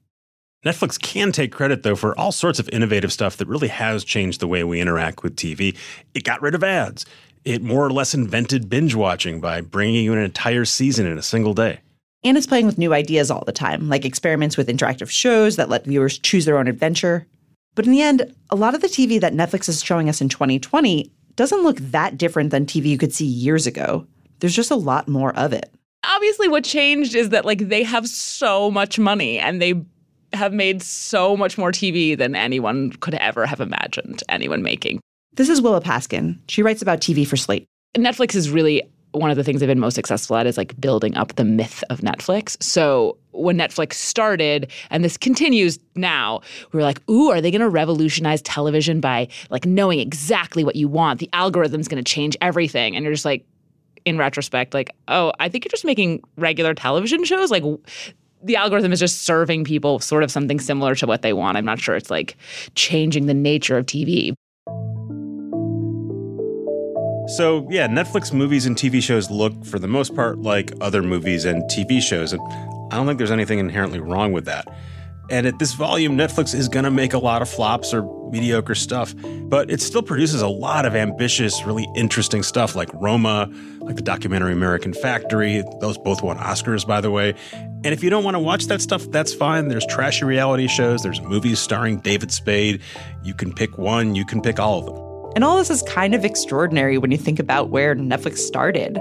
Netflix 0.64 0.98
can 0.98 1.30
take 1.30 1.52
credit, 1.52 1.82
though, 1.82 1.96
for 1.96 2.18
all 2.18 2.32
sorts 2.32 2.58
of 2.58 2.70
innovative 2.70 3.12
stuff 3.12 3.36
that 3.36 3.48
really 3.48 3.68
has 3.68 4.02
changed 4.02 4.40
the 4.40 4.48
way 4.48 4.64
we 4.64 4.80
interact 4.80 5.22
with 5.22 5.36
TV. 5.36 5.76
It 6.14 6.24
got 6.24 6.40
rid 6.40 6.54
of 6.54 6.64
ads. 6.64 7.04
It 7.44 7.62
more 7.62 7.84
or 7.84 7.90
less 7.90 8.14
invented 8.14 8.70
binge 8.70 8.94
watching 8.94 9.40
by 9.40 9.60
bringing 9.60 10.02
you 10.02 10.14
an 10.14 10.18
entire 10.20 10.64
season 10.64 11.06
in 11.06 11.18
a 11.18 11.22
single 11.22 11.52
day. 11.52 11.80
And 12.22 12.38
it's 12.38 12.46
playing 12.46 12.64
with 12.64 12.78
new 12.78 12.94
ideas 12.94 13.30
all 13.30 13.44
the 13.44 13.52
time, 13.52 13.90
like 13.90 14.06
experiments 14.06 14.56
with 14.56 14.68
interactive 14.68 15.10
shows 15.10 15.56
that 15.56 15.68
let 15.68 15.84
viewers 15.84 16.18
choose 16.18 16.46
their 16.46 16.56
own 16.56 16.68
adventure. 16.68 17.26
But 17.74 17.84
in 17.84 17.92
the 17.92 18.00
end, 18.00 18.34
a 18.48 18.56
lot 18.56 18.74
of 18.74 18.80
the 18.80 18.86
TV 18.86 19.20
that 19.20 19.34
Netflix 19.34 19.68
is 19.68 19.84
showing 19.84 20.08
us 20.08 20.22
in 20.22 20.30
2020 20.30 21.12
doesn't 21.36 21.62
look 21.62 21.78
that 21.78 22.18
different 22.18 22.50
than 22.50 22.66
TV 22.66 22.86
you 22.86 22.98
could 22.98 23.12
see 23.12 23.26
years 23.26 23.66
ago. 23.66 24.06
There's 24.40 24.54
just 24.54 24.70
a 24.70 24.76
lot 24.76 25.08
more 25.08 25.34
of 25.36 25.52
it. 25.52 25.70
Obviously, 26.06 26.48
what 26.48 26.64
changed 26.64 27.14
is 27.14 27.30
that 27.30 27.44
like 27.44 27.68
they 27.68 27.82
have 27.82 28.06
so 28.06 28.70
much 28.70 28.98
money 28.98 29.38
and 29.38 29.60
they 29.60 29.82
have 30.32 30.52
made 30.52 30.82
so 30.82 31.36
much 31.36 31.56
more 31.56 31.72
TV 31.72 32.16
than 32.16 32.34
anyone 32.34 32.90
could 32.92 33.14
ever 33.14 33.46
have 33.46 33.60
imagined 33.60 34.22
anyone 34.28 34.62
making. 34.62 35.00
This 35.34 35.48
is 35.48 35.62
Willa 35.62 35.80
Paskin. 35.80 36.38
She 36.48 36.62
writes 36.62 36.82
about 36.82 37.00
TV 37.00 37.26
for 37.26 37.36
Slate. 37.36 37.66
Netflix 37.96 38.34
is 38.34 38.50
really 38.50 38.82
one 39.14 39.30
of 39.30 39.36
the 39.36 39.44
things 39.44 39.60
they've 39.60 39.68
been 39.68 39.80
most 39.80 39.94
successful 39.94 40.36
at 40.36 40.46
is 40.46 40.56
like 40.56 40.78
building 40.80 41.16
up 41.16 41.34
the 41.36 41.44
myth 41.44 41.84
of 41.88 42.00
Netflix. 42.00 42.60
So 42.62 43.16
when 43.30 43.56
Netflix 43.56 43.94
started, 43.94 44.70
and 44.90 45.04
this 45.04 45.16
continues 45.16 45.78
now, 45.94 46.40
we 46.72 46.78
were 46.78 46.82
like, 46.82 47.00
ooh, 47.08 47.30
are 47.30 47.40
they 47.40 47.50
going 47.50 47.60
to 47.60 47.68
revolutionize 47.68 48.42
television 48.42 49.00
by 49.00 49.28
like 49.50 49.66
knowing 49.66 50.00
exactly 50.00 50.64
what 50.64 50.76
you 50.76 50.88
want? 50.88 51.20
The 51.20 51.30
algorithm's 51.32 51.88
going 51.88 52.02
to 52.02 52.12
change 52.12 52.36
everything. 52.40 52.96
And 52.96 53.04
you're 53.04 53.12
just 53.12 53.24
like, 53.24 53.46
in 54.04 54.18
retrospect, 54.18 54.74
like, 54.74 54.90
oh, 55.08 55.32
I 55.40 55.48
think 55.48 55.64
you're 55.64 55.70
just 55.70 55.84
making 55.84 56.22
regular 56.36 56.74
television 56.74 57.24
shows. 57.24 57.50
Like, 57.50 57.64
the 58.42 58.56
algorithm 58.56 58.92
is 58.92 59.00
just 59.00 59.22
serving 59.22 59.64
people 59.64 59.98
sort 59.98 60.22
of 60.22 60.30
something 60.30 60.60
similar 60.60 60.94
to 60.96 61.06
what 61.06 61.22
they 61.22 61.32
want. 61.32 61.56
I'm 61.56 61.64
not 61.64 61.80
sure 61.80 61.96
it's 61.96 62.10
like 62.10 62.36
changing 62.74 63.24
the 63.26 63.34
nature 63.34 63.78
of 63.78 63.86
TV. 63.86 64.34
So, 67.26 67.66
yeah, 67.70 67.88
Netflix 67.88 68.32
movies 68.34 68.66
and 68.66 68.76
TV 68.76 69.02
shows 69.02 69.30
look, 69.30 69.64
for 69.64 69.78
the 69.78 69.88
most 69.88 70.14
part, 70.14 70.40
like 70.40 70.72
other 70.80 71.02
movies 71.02 71.46
and 71.46 71.62
TV 71.70 72.02
shows. 72.02 72.32
And 72.32 72.42
I 72.92 72.96
don't 72.96 73.06
think 73.06 73.16
there's 73.16 73.30
anything 73.30 73.58
inherently 73.58 73.98
wrong 73.98 74.32
with 74.32 74.44
that. 74.44 74.68
And 75.30 75.46
at 75.46 75.58
this 75.58 75.72
volume, 75.72 76.18
Netflix 76.18 76.54
is 76.54 76.68
going 76.68 76.84
to 76.84 76.90
make 76.90 77.14
a 77.14 77.18
lot 77.18 77.40
of 77.40 77.48
flops 77.48 77.94
or 77.94 78.02
mediocre 78.30 78.74
stuff, 78.74 79.14
but 79.44 79.70
it 79.70 79.80
still 79.80 80.02
produces 80.02 80.42
a 80.42 80.48
lot 80.48 80.84
of 80.84 80.94
ambitious, 80.94 81.64
really 81.64 81.88
interesting 81.96 82.42
stuff 82.42 82.76
like 82.76 82.92
Roma, 82.92 83.48
like 83.78 83.96
the 83.96 84.02
documentary 84.02 84.52
American 84.52 84.92
Factory. 84.92 85.64
Those 85.80 85.96
both 85.96 86.22
won 86.22 86.36
Oscars, 86.36 86.86
by 86.86 87.00
the 87.00 87.10
way. 87.10 87.34
And 87.52 87.86
if 87.86 88.04
you 88.04 88.10
don't 88.10 88.24
want 88.24 88.34
to 88.34 88.40
watch 88.40 88.66
that 88.66 88.82
stuff, 88.82 89.06
that's 89.10 89.32
fine. 89.32 89.68
There's 89.68 89.86
trashy 89.86 90.26
reality 90.26 90.66
shows, 90.68 91.02
there's 91.02 91.22
movies 91.22 91.58
starring 91.58 92.00
David 92.00 92.30
Spade. 92.30 92.82
You 93.22 93.32
can 93.32 93.54
pick 93.54 93.78
one, 93.78 94.14
you 94.14 94.26
can 94.26 94.42
pick 94.42 94.60
all 94.60 94.80
of 94.80 94.86
them. 94.86 95.13
And 95.34 95.42
all 95.42 95.58
this 95.58 95.68
is 95.68 95.82
kind 95.82 96.14
of 96.14 96.24
extraordinary 96.24 96.96
when 96.96 97.10
you 97.10 97.18
think 97.18 97.40
about 97.40 97.70
where 97.70 97.96
Netflix 97.96 98.38
started. 98.38 99.00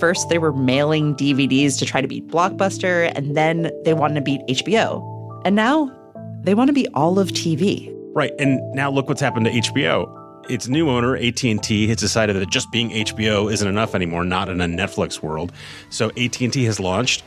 First, 0.00 0.30
they 0.30 0.38
were 0.38 0.52
mailing 0.52 1.14
DVDs 1.14 1.78
to 1.78 1.84
try 1.84 2.00
to 2.00 2.08
beat 2.08 2.26
Blockbuster, 2.28 3.12
and 3.14 3.36
then 3.36 3.70
they 3.84 3.92
wanted 3.92 4.14
to 4.14 4.20
beat 4.22 4.40
HBO. 4.48 5.42
And 5.44 5.54
now 5.54 5.94
they 6.40 6.54
want 6.54 6.68
to 6.68 6.72
be 6.72 6.88
all 6.94 7.18
of 7.18 7.28
TV. 7.30 7.94
Right. 8.14 8.32
And 8.38 8.60
now 8.72 8.90
look 8.90 9.08
what's 9.08 9.20
happened 9.20 9.44
to 9.46 9.52
HBO. 9.52 10.14
Its 10.50 10.68
new 10.68 10.88
owner, 10.88 11.16
AT&T, 11.16 11.88
has 11.88 11.98
decided 11.98 12.36
that 12.36 12.48
just 12.48 12.70
being 12.72 12.88
HBO 12.90 13.52
isn't 13.52 13.68
enough 13.68 13.94
anymore, 13.94 14.24
not 14.24 14.48
in 14.48 14.62
a 14.62 14.66
Netflix 14.66 15.20
world. 15.22 15.52
So 15.90 16.10
AT&T 16.16 16.64
has 16.64 16.80
launched 16.80 17.22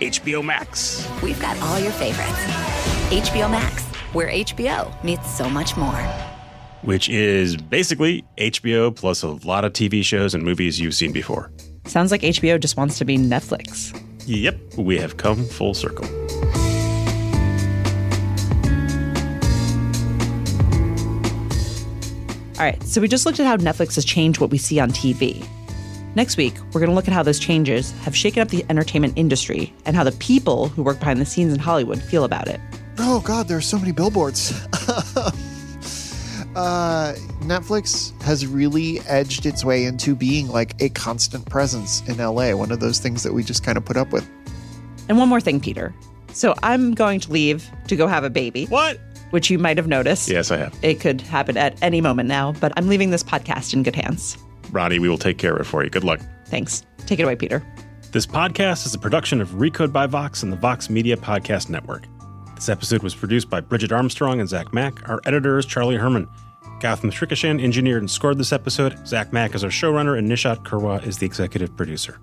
HBO 0.00 0.42
Max. 0.42 1.06
We've 1.22 1.40
got 1.40 1.60
all 1.60 1.78
your 1.78 1.92
favorites. 1.92 2.42
HBO 3.10 3.50
Max, 3.50 3.84
where 4.14 4.28
HBO 4.28 5.04
meets 5.04 5.30
so 5.30 5.50
much 5.50 5.76
more 5.76 6.08
which 6.82 7.08
is 7.08 7.56
basically 7.56 8.24
HBO 8.38 8.94
plus 8.94 9.22
a 9.22 9.28
lot 9.28 9.64
of 9.64 9.72
TV 9.72 10.04
shows 10.04 10.34
and 10.34 10.42
movies 10.42 10.80
you've 10.80 10.94
seen 10.94 11.12
before. 11.12 11.50
Sounds 11.86 12.10
like 12.10 12.22
HBO 12.22 12.60
just 12.60 12.76
wants 12.76 12.98
to 12.98 13.04
be 13.04 13.16
Netflix. 13.16 13.98
Yep, 14.26 14.76
we 14.76 14.98
have 14.98 15.16
come 15.16 15.44
full 15.44 15.74
circle. 15.74 16.06
All 22.58 22.64
right, 22.64 22.82
so 22.84 23.02
we 23.02 23.08
just 23.08 23.26
looked 23.26 23.38
at 23.38 23.46
how 23.46 23.56
Netflix 23.58 23.96
has 23.96 24.04
changed 24.04 24.40
what 24.40 24.50
we 24.50 24.56
see 24.56 24.80
on 24.80 24.90
TV. 24.90 25.46
Next 26.16 26.38
week, 26.38 26.54
we're 26.72 26.80
going 26.80 26.88
to 26.88 26.94
look 26.94 27.06
at 27.06 27.12
how 27.12 27.22
those 27.22 27.38
changes 27.38 27.92
have 28.00 28.16
shaken 28.16 28.40
up 28.40 28.48
the 28.48 28.64
entertainment 28.70 29.12
industry 29.16 29.74
and 29.84 29.94
how 29.94 30.02
the 30.02 30.12
people 30.12 30.68
who 30.68 30.82
work 30.82 30.98
behind 30.98 31.20
the 31.20 31.26
scenes 31.26 31.52
in 31.52 31.58
Hollywood 31.58 32.00
feel 32.00 32.24
about 32.24 32.48
it. 32.48 32.58
Oh, 32.98 33.20
God, 33.20 33.46
there 33.46 33.58
are 33.58 33.62
so 33.62 33.78
many 33.78 33.92
billboards. 33.92 34.58
uh, 36.56 37.14
Netflix 37.42 38.20
has 38.22 38.46
really 38.46 39.00
edged 39.00 39.44
its 39.44 39.64
way 39.64 39.84
into 39.84 40.14
being 40.14 40.48
like 40.48 40.80
a 40.82 40.88
constant 40.88 41.48
presence 41.48 42.00
in 42.08 42.16
LA, 42.16 42.54
one 42.56 42.72
of 42.72 42.80
those 42.80 42.98
things 42.98 43.22
that 43.22 43.34
we 43.34 43.44
just 43.44 43.62
kind 43.62 43.76
of 43.76 43.84
put 43.84 43.96
up 43.96 44.10
with. 44.10 44.28
And 45.08 45.18
one 45.18 45.28
more 45.28 45.40
thing, 45.40 45.60
Peter. 45.60 45.94
So 46.32 46.54
I'm 46.62 46.94
going 46.94 47.20
to 47.20 47.30
leave 47.30 47.68
to 47.88 47.96
go 47.96 48.06
have 48.06 48.24
a 48.24 48.30
baby. 48.30 48.64
What? 48.66 48.98
Which 49.30 49.50
you 49.50 49.58
might 49.58 49.76
have 49.76 49.86
noticed. 49.86 50.28
Yes, 50.28 50.50
I 50.50 50.56
have. 50.56 50.74
It 50.82 50.98
could 50.98 51.20
happen 51.20 51.56
at 51.56 51.80
any 51.82 52.00
moment 52.00 52.28
now, 52.28 52.52
but 52.52 52.72
I'm 52.76 52.88
leaving 52.88 53.10
this 53.10 53.22
podcast 53.22 53.74
in 53.74 53.82
good 53.82 53.94
hands. 53.94 54.38
Rani, 54.70 54.98
we 54.98 55.08
will 55.08 55.18
take 55.18 55.38
care 55.38 55.54
of 55.54 55.60
it 55.60 55.64
for 55.64 55.84
you. 55.84 55.90
Good 55.90 56.04
luck. 56.04 56.20
Thanks. 56.46 56.84
Take 57.06 57.20
it 57.20 57.24
away, 57.24 57.36
Peter. 57.36 57.62
This 58.12 58.26
podcast 58.26 58.86
is 58.86 58.94
a 58.94 58.98
production 58.98 59.40
of 59.42 59.50
Recode 59.50 59.92
by 59.92 60.06
Vox 60.06 60.42
and 60.42 60.50
the 60.50 60.56
Vox 60.56 60.88
Media 60.88 61.16
Podcast 61.16 61.68
Network. 61.68 62.06
This 62.54 62.70
episode 62.70 63.02
was 63.02 63.14
produced 63.14 63.50
by 63.50 63.60
Bridget 63.60 63.92
Armstrong 63.92 64.40
and 64.40 64.48
Zach 64.48 64.72
Mack. 64.72 65.06
Our 65.08 65.20
editor 65.26 65.58
is 65.58 65.66
Charlie 65.66 65.96
Herman. 65.96 66.26
Gautam 66.80 67.10
Srikishan 67.10 67.62
engineered 67.62 68.02
and 68.02 68.10
scored 68.10 68.38
this 68.38 68.52
episode. 68.52 69.06
Zach 69.06 69.32
Mack 69.32 69.54
is 69.54 69.64
our 69.64 69.70
showrunner, 69.70 70.18
and 70.18 70.30
Nishat 70.30 70.64
Kurwa 70.64 71.04
is 71.06 71.18
the 71.18 71.26
executive 71.26 71.76
producer. 71.76 72.18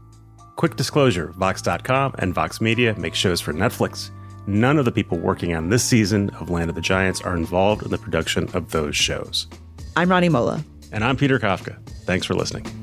Quick 0.56 0.76
disclosure 0.76 1.28
Vox.com 1.34 2.16
and 2.20 2.34
Vox 2.34 2.62
Media 2.62 2.96
make 2.98 3.16
shows 3.16 3.42
for 3.42 3.54
Netflix. 3.54 4.12
None 4.46 4.78
of 4.78 4.86
the 4.86 4.92
people 4.92 5.18
working 5.18 5.56
on 5.56 5.70
this 5.70 5.84
season 5.84 6.30
of 6.32 6.50
Land 6.50 6.70
of 6.70 6.76
the 6.76 6.82
Giants 6.82 7.22
are 7.22 7.36
involved 7.36 7.84
in 7.84 7.92
the 7.92 7.98
production 7.98 8.50
of 8.54 8.72
those 8.72 8.96
shows. 8.96 9.48
I'm 9.96 10.10
Rani 10.10 10.30
Molla. 10.30 10.64
And 10.92 11.04
I'm 11.04 11.18
Peter 11.18 11.40
Kafka. 11.40 11.84
Thanks 12.06 12.26
for 12.26 12.36
listening. 12.36 12.83